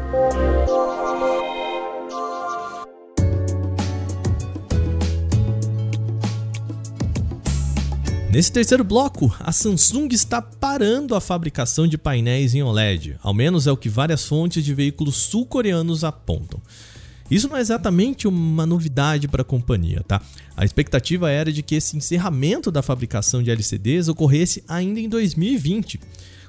Nesse 8.37 8.52
terceiro 8.52 8.85
bloco, 8.85 9.35
a 9.40 9.50
Samsung 9.50 10.09
está 10.12 10.43
parando 10.43 11.14
a 11.14 11.23
fabricação 11.23 11.87
de 11.87 11.97
painéis 11.97 12.55
em 12.55 12.62
OLED, 12.62 13.16
ao 13.23 13.33
menos 13.33 13.66
é 13.66 13.73
o 13.73 13.78
que 13.78 13.88
várias 13.88 14.26
fontes 14.26 14.62
de 14.62 14.75
veículos 14.75 15.16
sul-coreanos 15.16 16.05
apontam. 16.05 16.61
Isso 17.31 17.49
não 17.49 17.57
é 17.57 17.62
exatamente 17.62 18.28
uma 18.28 18.66
novidade 18.66 19.26
para 19.26 19.40
a 19.40 19.43
companhia, 19.43 20.05
tá? 20.07 20.21
A 20.55 20.66
expectativa 20.66 21.31
era 21.31 21.50
de 21.50 21.62
que 21.62 21.76
esse 21.76 21.97
encerramento 21.97 22.71
da 22.71 22.83
fabricação 22.83 23.43
de 23.43 23.50
LCDs 23.50 24.09
ocorresse 24.09 24.62
ainda 24.69 25.00
em 25.00 25.09
2020. 25.09 25.99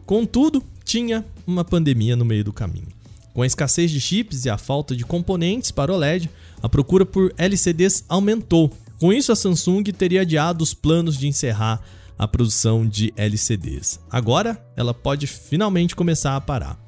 Contudo, 0.05 0.61
tinha 0.83 1.25
uma 1.47 1.63
pandemia 1.63 2.17
no 2.17 2.25
meio 2.25 2.43
do 2.43 2.51
caminho. 2.51 2.89
Com 3.33 3.43
a 3.43 3.47
escassez 3.47 3.91
de 3.91 4.01
chips 4.01 4.43
e 4.43 4.49
a 4.49 4.57
falta 4.57 4.93
de 4.93 5.05
componentes 5.05 5.71
para 5.71 5.93
OLED, 5.93 6.29
a 6.61 6.67
procura 6.67 7.05
por 7.05 7.33
LCDs 7.37 8.03
aumentou 8.09 8.73
com 8.99 9.13
isso, 9.13 9.31
a 9.31 9.35
Samsung 9.35 9.83
teria 9.83 10.21
adiado 10.21 10.63
os 10.63 10.73
planos 10.73 11.17
de 11.17 11.27
encerrar 11.27 11.81
a 12.17 12.27
produção 12.27 12.87
de 12.87 13.13
LCDs. 13.15 13.99
Agora, 14.09 14.59
ela 14.75 14.93
pode 14.93 15.27
finalmente 15.27 15.95
começar 15.95 16.35
a 16.35 16.41
parar. 16.41 16.79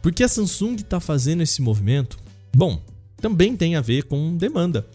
Por 0.00 0.12
que 0.12 0.22
a 0.22 0.28
Samsung 0.28 0.76
está 0.76 1.00
fazendo 1.00 1.42
esse 1.42 1.60
movimento? 1.60 2.18
Bom, 2.54 2.80
também 3.20 3.56
tem 3.56 3.76
a 3.76 3.80
ver 3.80 4.04
com 4.04 4.36
demanda. 4.36 4.86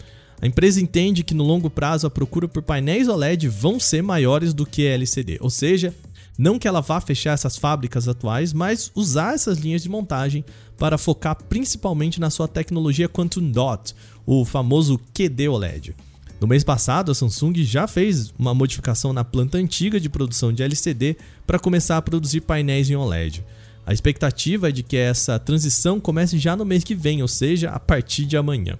A 0.42 0.48
empresa 0.48 0.82
entende 0.82 1.24
que 1.24 1.34
no 1.34 1.44
longo 1.44 1.70
prazo 1.70 2.08
a 2.08 2.10
procura 2.10 2.48
por 2.48 2.64
painéis 2.64 3.08
OLED 3.08 3.48
vão 3.48 3.80
ser 3.80 4.02
maiores 4.02 4.54
do 4.54 4.66
que 4.66 4.86
LCD, 4.86 5.38
ou 5.40 5.50
seja, 5.50 5.94
não 6.38 6.60
que 6.60 6.68
ela 6.68 6.82
vá 6.82 7.00
fechar 7.00 7.34
essas 7.34 7.58
fábricas 7.58 8.08
atuais, 8.08 8.52
mas 8.52 8.92
usar 8.94 9.36
essas 9.36 9.58
linhas 9.58 9.82
de 9.82 9.90
montagem 9.90 10.44
para 10.78 10.98
focar 10.98 11.36
principalmente 11.44 12.20
na 12.20 12.30
sua 12.30 12.48
tecnologia 12.48 13.08
Quantum 13.08 13.50
Dot, 13.50 13.96
o 14.26 14.44
famoso 14.44 15.00
QD 15.14 15.48
OLED. 15.48 15.96
No 16.39 16.48
mês 16.48 16.63
passado, 16.63 17.12
a 17.12 17.15
Samsung 17.15 17.63
já 17.63 17.88
fez 17.88 18.34
uma 18.38 18.54
modificação 18.54 19.13
na 19.13 19.24
planta 19.24 19.58
antiga 19.58 20.00
de 20.00 20.10
produção 20.10 20.51
de 20.51 20.63
LCD 20.63 21.15
para 21.48 21.58
começar 21.58 21.98
a 21.98 22.01
produzir 22.01 22.42
painéis 22.42 22.89
em 22.89 22.96
OLED. 22.96 23.44
A 23.86 23.94
expectativa 23.94 24.70
é 24.70 24.72
de 24.72 24.84
que 24.84 24.98
essa 24.98 25.39
transição 25.39 26.00
comece 26.00 26.38
já 26.38 26.56
no 26.56 26.65
mês 26.65 26.84
que 26.84 26.94
vem, 26.94 27.22
ou 27.22 27.27
seja, 27.27 27.70
a 27.70 27.80
partir 27.80 28.25
de 28.25 28.36
amanhã. 28.36 28.77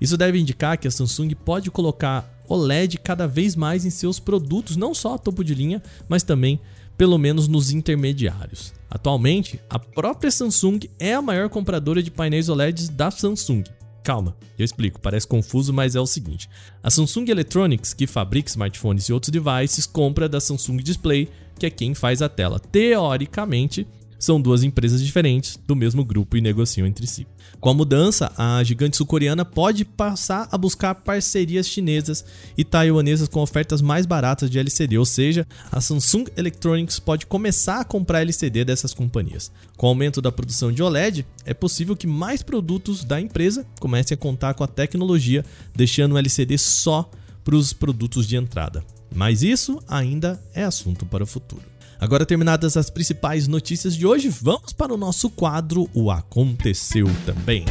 Isso 0.00 0.16
deve 0.16 0.38
indicar 0.38 0.76
que 0.76 0.86
a 0.86 0.90
Samsung 0.90 1.34
pode 1.34 1.70
colocar 1.70 2.28
OLED 2.48 2.98
cada 2.98 3.26
vez 3.26 3.56
mais 3.56 3.86
em 3.86 3.90
seus 3.90 4.18
produtos, 4.18 4.76
não 4.76 4.92
só 4.92 5.14
a 5.14 5.18
topo 5.18 5.42
de 5.42 5.54
linha, 5.54 5.82
mas 6.08 6.22
também, 6.22 6.60
pelo 6.98 7.16
menos, 7.16 7.48
nos 7.48 7.70
intermediários. 7.70 8.74
Atualmente, 8.90 9.60
a 9.70 9.78
própria 9.78 10.30
Samsung 10.30 10.80
é 10.98 11.14
a 11.14 11.22
maior 11.22 11.48
compradora 11.48 12.02
de 12.02 12.10
painéis 12.10 12.48
OLEDs 12.48 12.90
da 12.90 13.10
Samsung. 13.10 13.62
Calma, 14.02 14.36
eu 14.58 14.64
explico, 14.64 15.00
parece 15.00 15.26
confuso, 15.26 15.72
mas 15.72 15.94
é 15.94 16.00
o 16.00 16.06
seguinte: 16.06 16.48
a 16.82 16.90
Samsung 16.90 17.30
Electronics, 17.30 17.94
que 17.94 18.06
fabrica 18.06 18.48
smartphones 18.48 19.04
e 19.04 19.12
outros 19.12 19.30
devices, 19.30 19.86
compra 19.86 20.28
da 20.28 20.40
Samsung 20.40 20.78
Display, 20.78 21.28
que 21.58 21.66
é 21.66 21.70
quem 21.70 21.94
faz 21.94 22.20
a 22.20 22.28
tela. 22.28 22.58
Teoricamente, 22.58 23.86
são 24.22 24.40
duas 24.40 24.62
empresas 24.62 25.02
diferentes 25.02 25.58
do 25.66 25.74
mesmo 25.74 26.04
grupo 26.04 26.36
e 26.36 26.40
negociam 26.40 26.86
entre 26.86 27.08
si. 27.08 27.26
Com 27.58 27.70
a 27.70 27.74
mudança, 27.74 28.30
a 28.38 28.62
gigante 28.62 28.96
sul-coreana 28.96 29.44
pode 29.44 29.84
passar 29.84 30.48
a 30.52 30.56
buscar 30.56 30.94
parcerias 30.94 31.66
chinesas 31.66 32.24
e 32.56 32.62
taiwanesas 32.62 33.26
com 33.26 33.40
ofertas 33.40 33.82
mais 33.82 34.06
baratas 34.06 34.48
de 34.48 34.60
LCD, 34.60 34.96
ou 34.96 35.04
seja, 35.04 35.44
a 35.72 35.80
Samsung 35.80 36.26
Electronics 36.36 37.00
pode 37.00 37.26
começar 37.26 37.80
a 37.80 37.84
comprar 37.84 38.22
LCD 38.22 38.64
dessas 38.64 38.94
companhias. 38.94 39.50
Com 39.76 39.86
o 39.86 39.88
aumento 39.88 40.22
da 40.22 40.30
produção 40.30 40.70
de 40.70 40.84
OLED, 40.84 41.26
é 41.44 41.52
possível 41.52 41.96
que 41.96 42.06
mais 42.06 42.44
produtos 42.44 43.02
da 43.02 43.20
empresa 43.20 43.66
comecem 43.80 44.14
a 44.14 44.18
contar 44.18 44.54
com 44.54 44.62
a 44.62 44.68
tecnologia, 44.68 45.44
deixando 45.74 46.12
o 46.12 46.18
LCD 46.18 46.58
só 46.58 47.10
para 47.42 47.56
os 47.56 47.72
produtos 47.72 48.28
de 48.28 48.36
entrada. 48.36 48.84
Mas 49.12 49.42
isso 49.42 49.80
ainda 49.88 50.40
é 50.54 50.62
assunto 50.62 51.04
para 51.06 51.24
o 51.24 51.26
futuro. 51.26 51.72
Agora, 52.02 52.26
terminadas 52.26 52.76
as 52.76 52.90
principais 52.90 53.46
notícias 53.46 53.94
de 53.94 54.04
hoje, 54.04 54.28
vamos 54.28 54.72
para 54.72 54.92
o 54.92 54.96
nosso 54.96 55.30
quadro 55.30 55.88
O 55.94 56.10
Aconteceu 56.10 57.06
Também. 57.24 57.64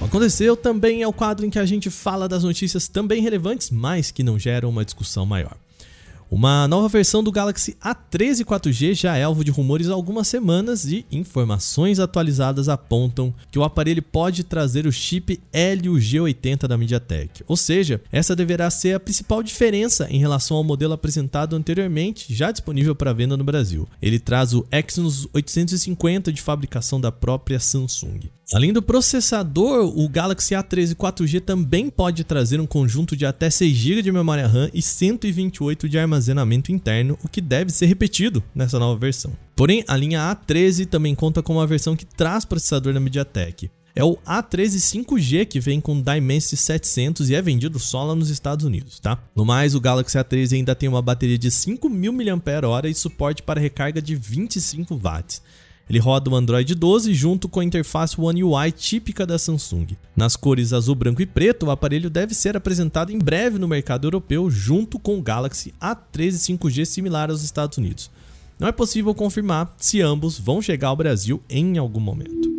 Aconteceu 0.00 0.56
também 0.56 1.02
é 1.02 1.06
o 1.06 1.12
quadro 1.12 1.44
em 1.44 1.50
que 1.50 1.58
a 1.58 1.66
gente 1.66 1.90
fala 1.90 2.26
das 2.26 2.42
notícias 2.42 2.88
também 2.88 3.20
relevantes, 3.20 3.68
mas 3.68 4.10
que 4.10 4.22
não 4.22 4.38
geram 4.38 4.70
uma 4.70 4.82
discussão 4.82 5.26
maior. 5.26 5.58
Uma 6.30 6.68
nova 6.68 6.88
versão 6.88 7.22
do 7.22 7.32
Galaxy 7.32 7.74
A13 7.82 8.44
4G 8.44 8.92
já 8.92 9.16
é 9.16 9.22
alvo 9.22 9.42
de 9.42 9.50
rumores 9.50 9.88
há 9.88 9.94
algumas 9.94 10.28
semanas 10.28 10.84
e 10.84 11.06
informações 11.10 11.98
atualizadas 11.98 12.68
apontam 12.68 13.32
que 13.50 13.58
o 13.58 13.64
aparelho 13.64 14.02
pode 14.02 14.44
trazer 14.44 14.86
o 14.86 14.92
chip 14.92 15.40
Helio 15.50 15.94
G80 15.94 16.66
da 16.66 16.76
MediaTek. 16.76 17.42
Ou 17.46 17.56
seja, 17.56 18.02
essa 18.12 18.36
deverá 18.36 18.68
ser 18.68 18.94
a 18.94 19.00
principal 19.00 19.42
diferença 19.42 20.06
em 20.10 20.18
relação 20.18 20.58
ao 20.58 20.64
modelo 20.64 20.92
apresentado 20.92 21.56
anteriormente, 21.56 22.34
já 22.34 22.52
disponível 22.52 22.94
para 22.94 23.14
venda 23.14 23.34
no 23.34 23.44
Brasil. 23.44 23.88
Ele 24.02 24.18
traz 24.18 24.52
o 24.52 24.66
Exynos 24.70 25.26
850 25.32 26.30
de 26.30 26.42
fabricação 26.42 27.00
da 27.00 27.10
própria 27.10 27.58
Samsung. 27.58 28.28
Além 28.52 28.72
do 28.72 28.80
processador, 28.80 29.92
o 29.98 30.08
Galaxy 30.08 30.54
A13 30.54 30.94
4G 30.94 31.40
também 31.40 31.90
pode 31.90 32.24
trazer 32.24 32.58
um 32.58 32.66
conjunto 32.66 33.14
de 33.14 33.26
até 33.26 33.50
6 33.50 33.76
GB 33.76 34.02
de 34.02 34.10
memória 34.10 34.46
RAM 34.46 34.70
e 34.72 34.80
128 34.80 35.86
de 35.86 35.98
armazenamento 35.98 36.17
interno, 36.72 37.18
o 37.22 37.28
que 37.28 37.40
deve 37.40 37.70
ser 37.70 37.86
repetido 37.86 38.42
nessa 38.54 38.78
nova 38.78 38.98
versão. 38.98 39.32
Porém, 39.54 39.84
a 39.86 39.96
linha 39.96 40.20
A13 40.20 40.86
também 40.86 41.14
conta 41.14 41.42
com 41.42 41.54
uma 41.54 41.66
versão 41.66 41.94
que 41.94 42.06
traz 42.06 42.44
processador 42.44 42.92
da 42.92 43.00
MediaTek. 43.00 43.70
É 43.94 44.04
o 44.04 44.16
A13 44.18 45.04
5G 45.04 45.46
que 45.46 45.58
vem 45.58 45.80
com 45.80 46.00
Dimensity 46.00 46.56
700 46.56 47.30
e 47.30 47.34
é 47.34 47.42
vendido 47.42 47.78
só 47.78 48.04
lá 48.04 48.14
nos 48.14 48.30
Estados 48.30 48.64
Unidos, 48.64 49.00
tá? 49.00 49.18
No 49.34 49.44
mais, 49.44 49.74
o 49.74 49.80
Galaxy 49.80 50.16
A13 50.16 50.54
ainda 50.54 50.74
tem 50.74 50.88
uma 50.88 51.02
bateria 51.02 51.36
de 51.36 51.50
5000 51.50 52.12
mAh 52.12 52.88
e 52.88 52.94
suporte 52.94 53.42
para 53.42 53.60
recarga 53.60 54.00
de 54.00 54.14
25 54.14 54.96
watts. 54.96 55.42
Ele 55.88 55.98
roda 55.98 56.30
o 56.30 56.36
Android 56.36 56.74
12 56.74 57.14
junto 57.14 57.48
com 57.48 57.60
a 57.60 57.64
interface 57.64 58.20
One 58.20 58.44
UI 58.44 58.70
típica 58.72 59.26
da 59.26 59.38
Samsung. 59.38 59.86
Nas 60.14 60.36
cores 60.36 60.74
azul, 60.74 60.94
branco 60.94 61.22
e 61.22 61.26
preto, 61.26 61.66
o 61.66 61.70
aparelho 61.70 62.10
deve 62.10 62.34
ser 62.34 62.56
apresentado 62.56 63.10
em 63.10 63.18
breve 63.18 63.58
no 63.58 63.66
mercado 63.66 64.06
europeu 64.06 64.50
junto 64.50 64.98
com 64.98 65.18
o 65.18 65.22
Galaxy 65.22 65.72
A13 65.80 66.58
5G 66.58 66.84
similar 66.84 67.30
aos 67.30 67.42
Estados 67.42 67.78
Unidos. 67.78 68.10
Não 68.58 68.68
é 68.68 68.72
possível 68.72 69.14
confirmar 69.14 69.74
se 69.78 70.02
ambos 70.02 70.38
vão 70.38 70.60
chegar 70.60 70.88
ao 70.88 70.96
Brasil 70.96 71.40
em 71.48 71.78
algum 71.78 72.00
momento. 72.00 72.58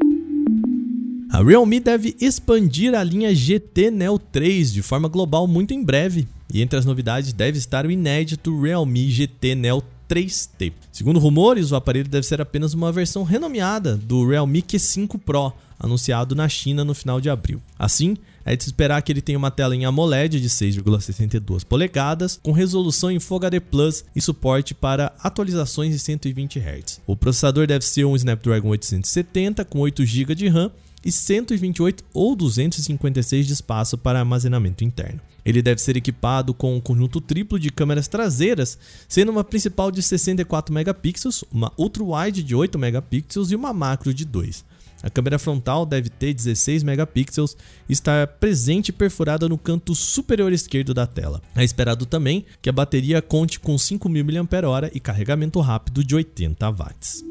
A 1.30 1.44
Realme 1.44 1.80
deve 1.80 2.16
expandir 2.20 2.96
a 2.96 3.04
linha 3.04 3.36
GT 3.36 3.92
Neo 3.92 4.18
3 4.18 4.74
de 4.74 4.82
forma 4.82 5.08
global 5.08 5.46
muito 5.46 5.72
em 5.72 5.84
breve, 5.84 6.28
e 6.52 6.64
entre 6.64 6.80
as 6.80 6.86
novidades 6.86 7.32
deve 7.32 7.60
estar 7.60 7.86
o 7.86 7.92
inédito 7.92 8.60
Realme 8.60 9.12
GT 9.12 9.54
Neo 9.54 9.84
3T. 10.10 10.74
Segundo 10.92 11.20
rumores, 11.20 11.72
o 11.72 11.76
aparelho 11.76 12.10
deve 12.10 12.26
ser 12.26 12.42
apenas 12.42 12.74
uma 12.74 12.92
versão 12.92 13.24
renomeada 13.24 13.96
do 13.96 14.28
Realme 14.28 14.62
Q5 14.62 15.20
Pro, 15.20 15.54
anunciado 15.80 16.36
na 16.36 16.50
China 16.50 16.84
no 16.84 16.96
final 16.96 17.22
de 17.22 17.30
abril. 17.30 17.62
Assim, 17.78 18.18
é 18.44 18.56
de 18.56 18.64
se 18.64 18.70
esperar 18.70 19.02
que 19.02 19.12
ele 19.12 19.22
tenha 19.22 19.38
uma 19.38 19.52
tela 19.52 19.76
em 19.76 19.86
AMOLED 19.86 20.42
de 20.42 20.50
6,62 20.50 21.64
polegadas, 21.64 22.40
com 22.42 22.52
resolução 22.52 23.12
em 23.12 23.20
Full 23.20 23.38
HD 23.38 23.60
Plus 23.60 24.04
e 24.16 24.20
suporte 24.20 24.74
para 24.74 25.14
atualizações 25.22 25.94
de 25.94 26.00
120 26.00 26.60
Hz. 26.60 27.02
O 27.06 27.16
processador 27.16 27.68
deve 27.68 27.86
ser 27.86 28.06
um 28.06 28.16
Snapdragon 28.16 28.70
870 28.70 29.64
com 29.66 29.80
8 29.80 30.04
GB 30.04 30.34
de 30.34 30.48
RAM 30.48 30.72
e 31.06 31.12
128 31.12 32.04
ou 32.14 32.36
256 32.36 33.46
de 33.46 33.54
espaço 33.54 33.98
para 33.98 34.20
armazenamento 34.20 34.84
interno. 34.84 35.22
Ele 35.50 35.64
deve 35.64 35.82
ser 35.82 35.98
equipado 35.98 36.54
com 36.54 36.76
um 36.76 36.80
conjunto 36.80 37.20
triplo 37.20 37.58
de 37.58 37.72
câmeras 37.72 38.08
traseiras, 38.08 38.78
sendo 39.08 39.32
uma 39.32 39.44
principal 39.44 39.90
de 39.90 40.00
64 40.00 40.72
megapixels, 40.72 41.44
uma 41.52 41.74
ultra-wide 41.76 42.44
de 42.44 42.54
8 42.54 42.78
megapixels 42.78 43.50
e 43.50 43.56
uma 43.56 43.74
macro 43.74 44.14
de 44.14 44.26
2. 44.26 44.64
A 45.02 45.10
câmera 45.10 45.40
frontal 45.40 45.88
deve 45.88 46.08
ter 46.08 46.36
16 46.36 46.84
megapixels 46.84 47.58
e 47.88 47.94
estar 47.94 48.28
presente 48.28 48.92
perfurada 48.92 49.50
no 49.50 49.58
canto 49.58 49.96
superior 49.96 50.54
esquerdo 50.54 50.94
da 50.94 51.08
tela. 51.08 51.42
É 51.56 51.64
esperado 51.64 52.06
também 52.06 52.46
que 52.62 52.70
a 52.70 52.74
bateria 52.74 53.20
conte 53.20 53.60
com 53.60 53.76
5.000 53.76 54.44
mAh 54.44 54.92
e 54.94 55.00
carregamento 55.00 55.60
rápido 55.62 56.04
de 56.04 56.14
80 56.14 56.70
watts. 56.70 57.24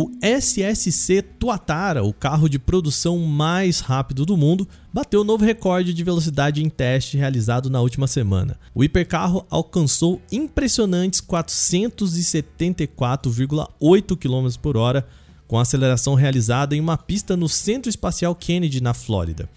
O 0.00 0.12
SSC 0.22 1.22
Tuatara, 1.40 2.04
o 2.04 2.12
carro 2.12 2.48
de 2.48 2.56
produção 2.56 3.18
mais 3.18 3.80
rápido 3.80 4.24
do 4.24 4.36
mundo, 4.36 4.68
bateu 4.92 5.24
novo 5.24 5.44
recorde 5.44 5.92
de 5.92 6.04
velocidade 6.04 6.62
em 6.62 6.68
teste 6.68 7.16
realizado 7.16 7.68
na 7.68 7.80
última 7.80 8.06
semana. 8.06 8.56
O 8.72 8.84
hipercarro 8.84 9.44
alcançou 9.50 10.22
impressionantes 10.30 11.20
474,8 11.20 14.16
km 14.16 14.56
por 14.62 14.76
hora, 14.76 15.04
com 15.48 15.58
aceleração 15.58 16.14
realizada 16.14 16.76
em 16.76 16.80
uma 16.80 16.96
pista 16.96 17.36
no 17.36 17.48
Centro 17.48 17.90
Espacial 17.90 18.36
Kennedy, 18.36 18.80
na 18.80 18.94
Flórida. 18.94 19.48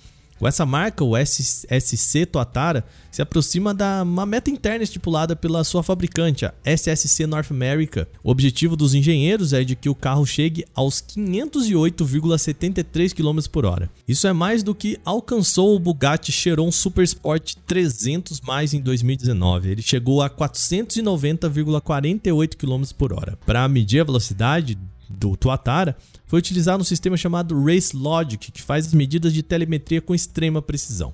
Com 0.42 0.48
essa 0.48 0.66
marca, 0.66 1.04
o 1.04 1.16
SSC 1.16 2.26
Tuatara 2.26 2.84
se 3.12 3.22
aproxima 3.22 3.76
da 3.76 4.02
uma 4.02 4.26
meta 4.26 4.50
interna 4.50 4.84
estipulada 4.84 5.36
pela 5.36 5.64
sua 5.64 5.84
fabricante, 5.84 6.48
a 6.48 6.54
SSC 6.66 7.28
North 7.28 7.52
America. 7.52 8.08
O 8.24 8.32
objetivo 8.32 8.76
dos 8.76 8.96
engenheiros 8.96 9.54
é 9.54 9.64
de 9.64 9.76
que 9.76 9.88
o 9.88 9.94
carro 9.94 10.26
chegue 10.26 10.66
aos 10.74 11.00
508,73 11.00 13.14
km 13.14 13.48
por 13.52 13.68
hora. 13.68 13.88
Isso 14.08 14.26
é 14.26 14.34
mais 14.34 14.64
do 14.64 14.74
que 14.74 14.98
alcançou 15.06 15.76
o 15.76 15.80
Bugatti 15.80 16.32
Chiron 16.32 16.72
Super 16.72 17.04
Sport 17.04 17.54
300 17.68 18.42
mais 18.42 18.74
em 18.74 18.82
2019. 18.82 19.70
Ele 19.70 19.84
chegou 19.84 20.24
a 20.24 20.30
490,48 20.32 22.56
km 22.56 22.82
por 22.98 23.14
hora. 23.14 23.38
Para 23.46 23.70
medir 23.70 24.00
a 24.00 24.06
velocidade 24.06 24.76
do 25.18 25.36
Tuatara, 25.36 25.96
foi 26.26 26.40
utilizado 26.40 26.82
um 26.82 26.86
sistema 26.86 27.18
chamado 27.18 27.64
Race 27.64 27.96
Logic, 27.96 28.52
que 28.52 28.62
faz 28.62 28.88
as 28.88 28.94
medidas 28.94 29.34
de 29.34 29.44
telemetria 29.44 30.02
com 30.02 30.16
extrema 30.16 30.62
precisão. 30.62 31.14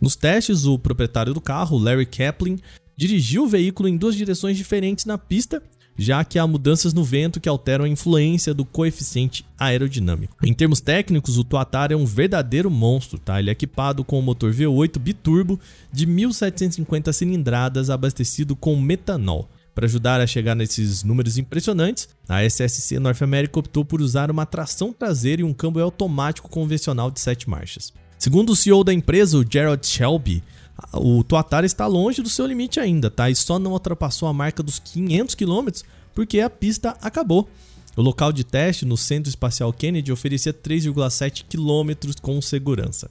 Nos 0.00 0.16
testes, 0.16 0.64
o 0.64 0.78
proprietário 0.78 1.32
do 1.32 1.40
carro, 1.40 1.78
Larry 1.78 2.06
Kaplan, 2.06 2.56
dirigiu 2.96 3.44
o 3.44 3.48
veículo 3.48 3.88
em 3.88 3.96
duas 3.96 4.14
direções 4.14 4.56
diferentes 4.56 5.04
na 5.04 5.16
pista, 5.16 5.62
já 5.98 6.22
que 6.24 6.38
há 6.38 6.46
mudanças 6.46 6.92
no 6.92 7.02
vento 7.02 7.40
que 7.40 7.48
alteram 7.48 7.84
a 7.84 7.88
influência 7.88 8.52
do 8.52 8.64
coeficiente 8.64 9.46
aerodinâmico. 9.58 10.36
Em 10.44 10.52
termos 10.52 10.80
técnicos, 10.80 11.38
o 11.38 11.44
Tuatara 11.44 11.94
é 11.94 11.96
um 11.96 12.04
verdadeiro 12.04 12.70
monstro, 12.70 13.18
tá? 13.18 13.38
Ele 13.40 13.48
é 13.48 13.52
equipado 13.52 14.04
com 14.04 14.18
um 14.18 14.22
motor 14.22 14.52
V8 14.52 14.98
biturbo 14.98 15.58
de 15.90 16.06
1750 16.06 17.12
cilindradas 17.12 17.88
abastecido 17.88 18.54
com 18.54 18.78
metanol. 18.78 19.48
Para 19.76 19.84
ajudar 19.84 20.22
a 20.22 20.26
chegar 20.26 20.54
nesses 20.54 21.04
números 21.04 21.36
impressionantes, 21.36 22.08
a 22.26 22.42
SSC 22.42 22.98
North 22.98 23.20
America 23.20 23.58
optou 23.60 23.84
por 23.84 24.00
usar 24.00 24.30
uma 24.30 24.46
tração 24.46 24.90
traseira 24.90 25.42
e 25.42 25.44
um 25.44 25.52
câmbio 25.52 25.82
automático 25.82 26.48
convencional 26.48 27.10
de 27.10 27.20
7 27.20 27.50
marchas. 27.50 27.92
Segundo 28.18 28.52
o 28.52 28.56
CEO 28.56 28.82
da 28.82 28.94
empresa, 28.94 29.36
o 29.36 29.44
Gerald 29.46 29.86
Shelby, 29.86 30.42
o 30.94 31.22
Tuatara 31.22 31.66
está 31.66 31.86
longe 31.86 32.22
do 32.22 32.30
seu 32.30 32.46
limite 32.46 32.80
ainda, 32.80 33.10
tá? 33.10 33.28
E 33.28 33.36
só 33.36 33.58
não 33.58 33.72
ultrapassou 33.72 34.26
a 34.26 34.32
marca 34.32 34.62
dos 34.62 34.78
500 34.78 35.34
km 35.34 35.68
porque 36.14 36.40
a 36.40 36.48
pista 36.48 36.96
acabou. 37.02 37.46
O 37.94 38.00
local 38.00 38.32
de 38.32 38.44
teste 38.44 38.86
no 38.86 38.96
Centro 38.96 39.28
Espacial 39.28 39.70
Kennedy 39.74 40.10
oferecia 40.10 40.54
3,7 40.54 41.44
km 41.50 42.18
com 42.22 42.40
segurança. 42.40 43.10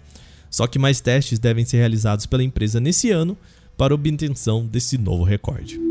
Só 0.50 0.66
que 0.66 0.80
mais 0.80 1.00
testes 1.00 1.38
devem 1.38 1.64
ser 1.64 1.78
realizados 1.78 2.26
pela 2.26 2.44
empresa 2.44 2.80
nesse 2.80 3.12
ano 3.12 3.38
para 3.78 3.94
obtenção 3.94 4.66
desse 4.66 4.98
novo 4.98 5.24
recorde. 5.24 5.85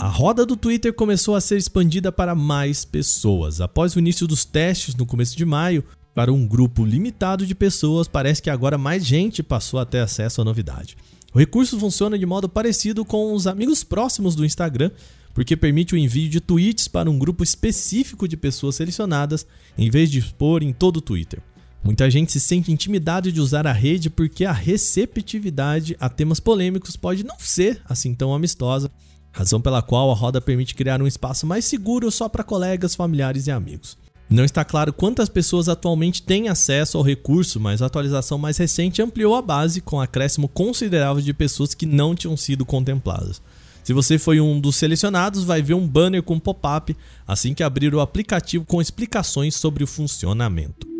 A 0.00 0.06
roda 0.06 0.46
do 0.46 0.56
Twitter 0.56 0.94
começou 0.94 1.34
a 1.34 1.40
ser 1.40 1.56
expandida 1.56 2.12
para 2.12 2.32
mais 2.32 2.84
pessoas. 2.84 3.60
Após 3.60 3.96
o 3.96 3.98
início 3.98 4.28
dos 4.28 4.44
testes 4.44 4.94
no 4.94 5.04
começo 5.04 5.36
de 5.36 5.44
maio, 5.44 5.82
para 6.14 6.32
um 6.32 6.46
grupo 6.46 6.84
limitado 6.84 7.44
de 7.44 7.52
pessoas, 7.52 8.06
parece 8.06 8.40
que 8.40 8.48
agora 8.48 8.78
mais 8.78 9.04
gente 9.04 9.42
passou 9.42 9.80
a 9.80 9.84
ter 9.84 9.98
acesso 9.98 10.40
à 10.40 10.44
novidade. 10.44 10.96
O 11.34 11.38
recurso 11.40 11.80
funciona 11.80 12.16
de 12.16 12.24
modo 12.24 12.48
parecido 12.48 13.04
com 13.04 13.34
os 13.34 13.48
amigos 13.48 13.82
próximos 13.82 14.36
do 14.36 14.44
Instagram, 14.44 14.92
porque 15.34 15.56
permite 15.56 15.96
o 15.96 15.98
envio 15.98 16.28
de 16.28 16.40
tweets 16.40 16.86
para 16.86 17.10
um 17.10 17.18
grupo 17.18 17.42
específico 17.42 18.28
de 18.28 18.36
pessoas 18.36 18.76
selecionadas, 18.76 19.44
em 19.76 19.90
vez 19.90 20.12
de 20.12 20.20
expor 20.20 20.62
em 20.62 20.72
todo 20.72 20.98
o 20.98 21.02
Twitter. 21.02 21.42
Muita 21.82 22.08
gente 22.08 22.30
se 22.30 22.38
sente 22.38 22.70
intimidado 22.70 23.32
de 23.32 23.40
usar 23.40 23.66
a 23.66 23.72
rede 23.72 24.10
porque 24.10 24.44
a 24.44 24.52
receptividade 24.52 25.96
a 25.98 26.08
temas 26.08 26.38
polêmicos 26.38 26.94
pode 26.94 27.24
não 27.24 27.36
ser 27.40 27.82
assim 27.84 28.14
tão 28.14 28.32
amistosa 28.32 28.92
razão 29.32 29.60
pela 29.60 29.82
qual 29.82 30.10
a 30.10 30.14
roda 30.14 30.40
permite 30.40 30.74
criar 30.74 31.00
um 31.00 31.06
espaço 31.06 31.46
mais 31.46 31.64
seguro 31.64 32.10
só 32.10 32.28
para 32.28 32.44
colegas, 32.44 32.94
familiares 32.94 33.46
e 33.46 33.50
amigos. 33.50 33.96
Não 34.30 34.44
está 34.44 34.62
claro 34.62 34.92
quantas 34.92 35.28
pessoas 35.28 35.70
atualmente 35.70 36.22
têm 36.22 36.48
acesso 36.48 36.98
ao 36.98 37.02
recurso, 37.02 37.58
mas 37.58 37.80
a 37.80 37.86
atualização 37.86 38.36
mais 38.36 38.58
recente 38.58 39.00
ampliou 39.00 39.34
a 39.34 39.40
base 39.40 39.80
com 39.80 39.96
um 39.96 40.00
acréscimo 40.00 40.48
considerável 40.48 41.22
de 41.22 41.32
pessoas 41.32 41.72
que 41.72 41.86
não 41.86 42.14
tinham 42.14 42.36
sido 42.36 42.66
contempladas. 42.66 43.40
Se 43.82 43.94
você 43.94 44.18
foi 44.18 44.38
um 44.38 44.60
dos 44.60 44.76
selecionados, 44.76 45.44
vai 45.44 45.62
ver 45.62 45.72
um 45.72 45.88
banner 45.88 46.22
com 46.22 46.38
pop-up 46.38 46.94
assim 47.26 47.54
que 47.54 47.62
abrir 47.62 47.94
o 47.94 48.00
aplicativo 48.00 48.66
com 48.66 48.82
explicações 48.82 49.56
sobre 49.56 49.82
o 49.82 49.86
funcionamento. 49.86 50.97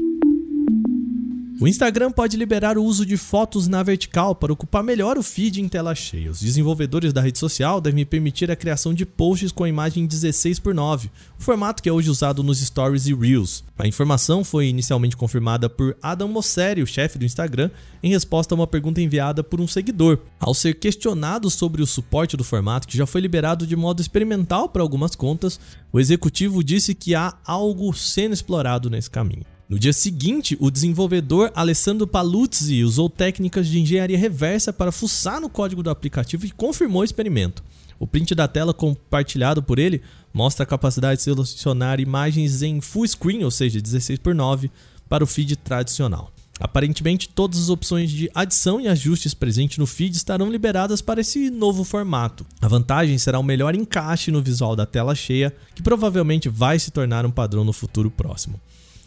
O 1.61 1.67
Instagram 1.67 2.13
pode 2.13 2.37
liberar 2.37 2.79
o 2.79 2.85
uso 2.85 3.05
de 3.05 3.17
fotos 3.17 3.67
na 3.67 3.83
vertical 3.83 4.33
para 4.33 4.53
ocupar 4.53 4.81
melhor 4.81 5.19
o 5.19 5.25
feed 5.25 5.61
em 5.61 5.67
tela 5.67 5.93
cheia. 5.93 6.31
Os 6.31 6.39
desenvolvedores 6.39 7.13
da 7.13 7.21
rede 7.21 7.41
social 7.41 7.81
devem 7.81 8.07
permitir 8.07 8.49
a 8.49 8.55
criação 8.55 8.95
de 8.95 9.05
posts 9.05 9.51
com 9.51 9.65
a 9.65 9.69
imagem 9.69 10.07
16 10.07 10.61
por 10.61 10.73
9, 10.73 11.11
o 11.37 11.43
formato 11.43 11.83
que 11.83 11.89
é 11.89 11.93
hoje 11.93 12.11
usado 12.11 12.45
nos 12.45 12.61
Stories 12.61 13.09
e 13.09 13.15
Reels. 13.15 13.65
A 13.77 13.89
informação 13.89 14.45
foi 14.45 14.69
inicialmente 14.69 15.17
confirmada 15.17 15.69
por 15.69 15.97
Adam 16.01 16.29
Mosseri, 16.29 16.81
o 16.81 16.87
chefe 16.87 17.19
do 17.19 17.25
Instagram, 17.25 17.73
em 18.05 18.11
resposta 18.11 18.55
a 18.55 18.57
uma 18.57 18.67
pergunta 18.69 19.03
enviada 19.03 19.43
por 19.43 19.61
um 19.61 19.67
seguidor. 19.67 20.21
Ao 20.39 20.55
ser 20.55 20.75
questionado 20.75 21.51
sobre 21.51 21.83
o 21.83 21.87
suporte 21.89 22.37
do 22.37 22.45
formato, 22.45 22.87
que 22.87 22.97
já 22.97 23.05
foi 23.05 23.21
liberado 23.21 23.67
de 23.67 23.75
modo 23.75 24.01
experimental 24.01 24.69
para 24.69 24.81
algumas 24.83 25.17
contas, 25.17 25.59
o 25.93 25.99
executivo 25.99 26.63
disse 26.63 26.95
que 26.95 27.17
há 27.17 27.35
algo 27.45 27.93
sendo 27.93 28.33
explorado 28.33 28.89
nesse 28.89 29.11
caminho. 29.11 29.58
No 29.69 29.79
dia 29.79 29.93
seguinte, 29.93 30.57
o 30.59 30.71
desenvolvedor 30.71 31.53
Alessandro 31.55 32.07
Paluzzi 32.07 32.83
usou 32.83 33.11
técnicas 33.11 33.69
de 33.69 33.79
engenharia 33.79 34.17
reversa 34.17 34.73
para 34.73 34.91
fuçar 34.91 35.43
no 35.43 35.51
código 35.51 35.83
do 35.83 35.91
aplicativo 35.91 36.47
e 36.47 36.51
confirmou 36.51 37.03
o 37.03 37.05
experimento. 37.05 37.63
O 37.99 38.07
print 38.07 38.35
da 38.35 38.49
tela 38.49 38.73
compartilhado 38.73 39.63
por 39.63 39.79
ele 39.79 40.01
mostra 40.33 40.63
a 40.63 40.67
capacidade 40.67 41.19
de 41.19 41.25
selecionar 41.25 42.01
imagens 42.01 42.63
em 42.63 42.81
full 42.81 43.07
screen, 43.07 43.45
ou 43.45 43.51
seja, 43.51 43.79
16 43.79 44.21
por 44.21 44.35
9, 44.35 44.71
para 45.07 45.23
o 45.23 45.27
feed 45.27 45.55
tradicional. 45.57 46.33
Aparentemente, 46.59 47.29
todas 47.29 47.59
as 47.61 47.69
opções 47.69 48.11
de 48.11 48.31
adição 48.35 48.81
e 48.81 48.89
ajustes 48.89 49.35
presentes 49.35 49.77
no 49.77 49.87
feed 49.87 50.17
estarão 50.17 50.51
liberadas 50.51 51.03
para 51.03 51.21
esse 51.21 51.51
novo 51.51 51.85
formato. 51.85 52.47
A 52.63 52.69
vantagem 52.69 53.19
será 53.19 53.39
o 53.39 53.45
melhor 53.45 53.75
encaixe 53.75 54.31
no 54.31 54.41
visual 54.41 54.75
da 54.75 54.87
tela 54.87 55.15
cheia, 55.15 55.55
que 55.75 55.83
provavelmente 55.83 56.49
vai 56.49 56.79
se 56.79 56.91
tornar 56.91 57.27
um 57.27 57.31
padrão 57.31 57.65
no 57.65 57.73
futuro 57.75 58.11
próximo. 58.11 58.59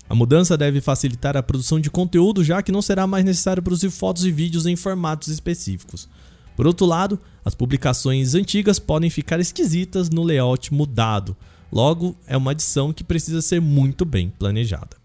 A 0.10 0.16
mudança 0.16 0.58
deve 0.58 0.82
facilitar 0.82 1.38
a 1.38 1.44
produção 1.44 1.80
de 1.80 1.90
conteúdo, 1.90 2.44
já 2.44 2.62
que 2.62 2.72
não 2.72 2.82
será 2.82 3.08
mais 3.08 3.24
necessário 3.24 3.64
produzir 3.64 3.90
fotos 3.90 4.26
e 4.26 4.32
vídeos 4.32 4.66
em 4.66 4.76
formatos 4.76 5.30
específicos. 5.30 6.10
Por 6.56 6.68
outro 6.68 6.86
lado, 6.86 7.20
as 7.44 7.56
publicações 7.56 8.36
antigas 8.36 8.78
podem 8.78 9.10
ficar 9.10 9.40
esquisitas 9.40 10.10
no 10.10 10.24
layout 10.24 10.74
mudado. 10.74 11.36
Logo, 11.72 12.16
é 12.28 12.36
uma 12.36 12.52
adição 12.52 12.92
que 12.92 13.04
precisa 13.04 13.42
ser 13.42 13.62
muito 13.62 14.04
bem 14.04 14.30
planejada. 14.38 14.98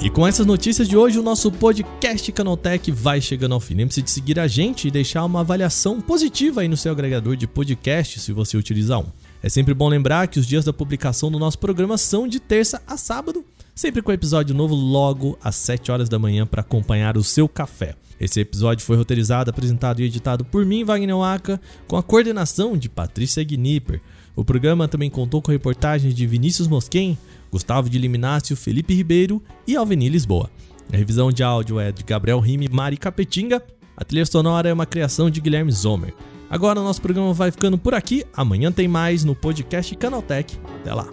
E 0.00 0.08
com 0.08 0.26
essas 0.26 0.46
notícias 0.46 0.88
de 0.88 0.96
hoje, 0.96 1.18
o 1.18 1.22
nosso 1.22 1.50
podcast 1.50 2.30
Canaltech 2.30 2.90
vai 2.92 3.20
chegando 3.20 3.54
ao 3.54 3.60
fim. 3.60 3.74
Lembre-se 3.74 4.00
de 4.00 4.10
seguir 4.10 4.38
a 4.38 4.46
gente 4.46 4.86
e 4.86 4.90
deixar 4.92 5.24
uma 5.24 5.40
avaliação 5.40 6.00
positiva 6.00 6.60
aí 6.60 6.68
no 6.68 6.76
seu 6.76 6.92
agregador 6.92 7.36
de 7.36 7.48
podcast, 7.48 8.20
se 8.20 8.32
você 8.32 8.56
utilizar 8.56 9.00
um. 9.00 9.06
É 9.42 9.48
sempre 9.48 9.72
bom 9.72 9.88
lembrar 9.88 10.26
que 10.26 10.40
os 10.40 10.46
dias 10.46 10.64
da 10.64 10.72
publicação 10.72 11.30
do 11.30 11.38
nosso 11.38 11.58
programa 11.58 11.96
são 11.96 12.26
de 12.26 12.40
terça 12.40 12.82
a 12.86 12.96
sábado, 12.96 13.44
sempre 13.74 14.02
com 14.02 14.10
episódio 14.10 14.54
novo 14.54 14.74
logo 14.74 15.38
às 15.42 15.54
7 15.54 15.92
horas 15.92 16.08
da 16.08 16.18
manhã 16.18 16.44
para 16.44 16.60
acompanhar 16.60 17.16
o 17.16 17.22
seu 17.22 17.48
café. 17.48 17.94
Esse 18.20 18.40
episódio 18.40 18.84
foi 18.84 18.96
roteirizado, 18.96 19.48
apresentado 19.48 20.00
e 20.00 20.04
editado 20.04 20.44
por 20.44 20.66
mim, 20.66 20.82
Wagner 20.82 21.16
Waka, 21.16 21.60
com 21.86 21.96
a 21.96 22.02
coordenação 22.02 22.76
de 22.76 22.88
Patrícia 22.88 23.44
Gnipper. 23.44 24.00
O 24.34 24.44
programa 24.44 24.88
também 24.88 25.08
contou 25.08 25.40
com 25.40 25.52
reportagens 25.52 26.12
de 26.12 26.26
Vinícius 26.26 26.66
Mosquen, 26.66 27.16
Gustavo 27.50 27.88
de 27.88 27.96
Liminácio, 27.96 28.56
Felipe 28.56 28.92
Ribeiro 28.92 29.40
e 29.66 29.76
Alveni 29.76 30.08
Lisboa. 30.08 30.50
A 30.92 30.96
revisão 30.96 31.30
de 31.30 31.44
áudio 31.44 31.78
é 31.78 31.92
de 31.92 32.02
Gabriel 32.02 32.40
Rime 32.40 32.66
e 32.66 32.74
Mari 32.74 32.96
Capetinga. 32.96 33.62
A 33.96 34.04
trilha 34.04 34.26
sonora 34.26 34.68
é 34.68 34.72
uma 34.72 34.86
criação 34.86 35.30
de 35.30 35.40
Guilherme 35.40 35.70
Zomer. 35.70 36.12
Agora 36.50 36.80
o 36.80 36.84
nosso 36.84 37.00
programa 37.02 37.32
vai 37.32 37.50
ficando 37.50 37.76
por 37.76 37.94
aqui. 37.94 38.24
Amanhã 38.34 38.72
tem 38.72 38.88
mais 38.88 39.24
no 39.24 39.34
podcast 39.34 39.94
Canaltech. 39.96 40.58
Até 40.80 40.94
lá. 40.94 41.06